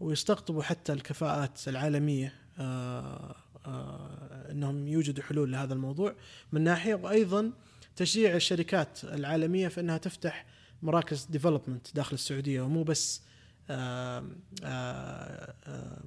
ويستقطبوا 0.00 0.62
حتى 0.62 0.92
الكفاءات 0.92 1.68
العالمية. 1.68 2.32
آه، 2.58 2.62
آه، 2.62 3.36
إنهم 4.50 4.88
يوجدوا 4.88 5.24
حلول 5.24 5.52
لهذا 5.52 5.74
الموضوع. 5.74 6.14
من 6.52 6.60
ناحية 6.64 6.94
وأيضا 6.94 7.52
تشجيع 7.96 8.36
الشركات 8.36 9.04
العالمية 9.04 9.68
في 9.68 9.80
إنها 9.80 9.98
تفتح 9.98 10.46
مراكز 10.82 11.24
development 11.30 11.94
داخل 11.94 12.14
السعودية 12.14 12.60
ومو 12.62 12.82
بس 12.82 13.22
آه، 13.70 14.24
آه، 14.64 15.54
آه، 15.66 16.00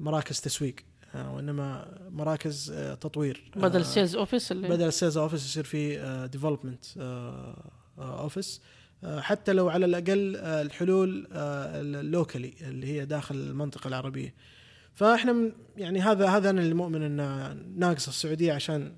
مراكز 0.00 0.40
تسويق 0.40 0.74
آه، 1.14 1.34
وإنما 1.34 1.98
مراكز 2.10 2.70
آه، 2.70 2.94
تطوير. 2.94 3.50
بدل 3.56 3.76
آه، 3.76 3.80
ال 3.80 3.86
sales 3.86 4.16
office 4.16 4.52
اللي 4.52 4.68
بدل 4.68 4.86
ال 4.88 4.93
sales 4.93 5.16
office 5.16 5.44
يصير 5.46 5.64
في 5.64 6.28
development 6.32 6.84
office 7.98 8.60
حتى 9.18 9.52
لو 9.52 9.68
على 9.68 9.86
الأقل 9.86 10.36
آه، 10.36 10.62
الحلول 10.62 11.28
ال 11.32 11.47
locally 11.47 12.54
اللي 12.60 12.86
هي 12.86 13.04
داخل 13.06 13.34
المنطقة 13.34 13.88
العربية. 13.88 14.34
فاحنا 14.96 15.52
يعني 15.76 16.00
هذا 16.00 16.26
هذا 16.26 16.50
أنا 16.50 16.60
اللي 16.60 16.74
مؤمن 16.74 17.02
انه 17.02 17.52
ناقص 17.76 18.08
السعودية 18.08 18.52
عشان 18.52 18.92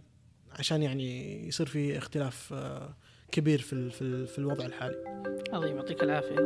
عشان 0.59 0.83
يعني 0.83 1.39
يصير 1.49 1.67
في 1.67 1.99
اختلاف 1.99 2.53
آه، 2.53 2.95
كبير 3.33 3.59
في 3.59 3.73
ال- 3.73 3.91
في 3.91 4.03
ال- 4.03 4.27
في 4.27 4.39
الوضع 4.39 4.67
الحالي. 4.67 4.97
عظيم 5.53 5.77
يعطيك 5.77 6.03
العافية. 6.03 6.37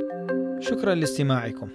شكرا 0.60 0.94
لاستماعكم. 0.94 1.68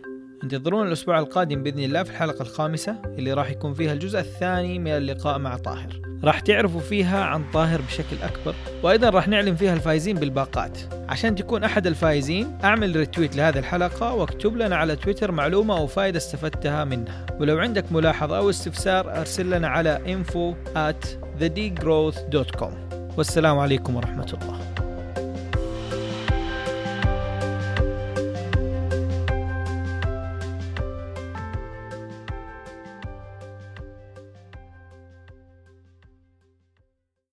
انتظرونا 0.44 0.88
الأسبوع 0.88 1.20
القادم 1.20 1.64
بإذن 1.64 1.80
الله 1.80 2.04
في 2.04 2.10
الحلقة 2.10 2.42
الخامسة 2.42 3.02
اللي 3.06 3.34
راح 3.34 3.52
يكون 3.52 3.74
فيها 3.74 3.94
الجزء 3.94 4.20
الثاني 4.20 4.80
من 4.80 4.92
اللقاء 4.92 5.40
مع 5.40 5.58
طاهر. 5.58 6.02
راح 6.24 6.40
تعرفوا 6.40 6.80
فيها 6.82 7.24
عن 7.24 7.44
طاهر 7.54 7.82
بشكل 7.82 8.16
أكبر 8.24 8.56
وأيضا 8.84 9.10
راح 9.10 9.28
نعلن 9.28 9.56
فيها 9.56 9.74
الفائزين 9.74 10.16
بالباقات. 10.16 10.78
عشان 11.10 11.36
تكون 11.36 11.64
أحد 11.64 11.88
الفائزين 11.88 12.58
أعمل 12.64 12.96
ريتويت 12.96 13.36
لهذه 13.36 13.60
الحلقة 13.60 14.14
واكتب 14.14 14.58
لنا 14.58 14.76
على 14.76 14.96
تويتر 14.96 15.32
معلومة 15.32 15.78
أو 15.78 15.88
فائدة 15.88 16.18
استفدتها 16.18 16.84
منها. 16.84 17.26
ولو 17.40 17.58
عندك 17.58 17.92
ملاحظة 17.92 18.38
أو 18.38 18.50
استفسار 18.50 19.20
أرسل 19.20 19.50
لنا 19.50 19.68
على 19.68 20.00
info 20.06 20.76
at 20.78 21.08
thedegrowth.com 21.42 22.72
والسلام 23.18 23.60
عليكم 23.60 23.96
ورحمة 23.96 24.38
الله. 24.42 24.87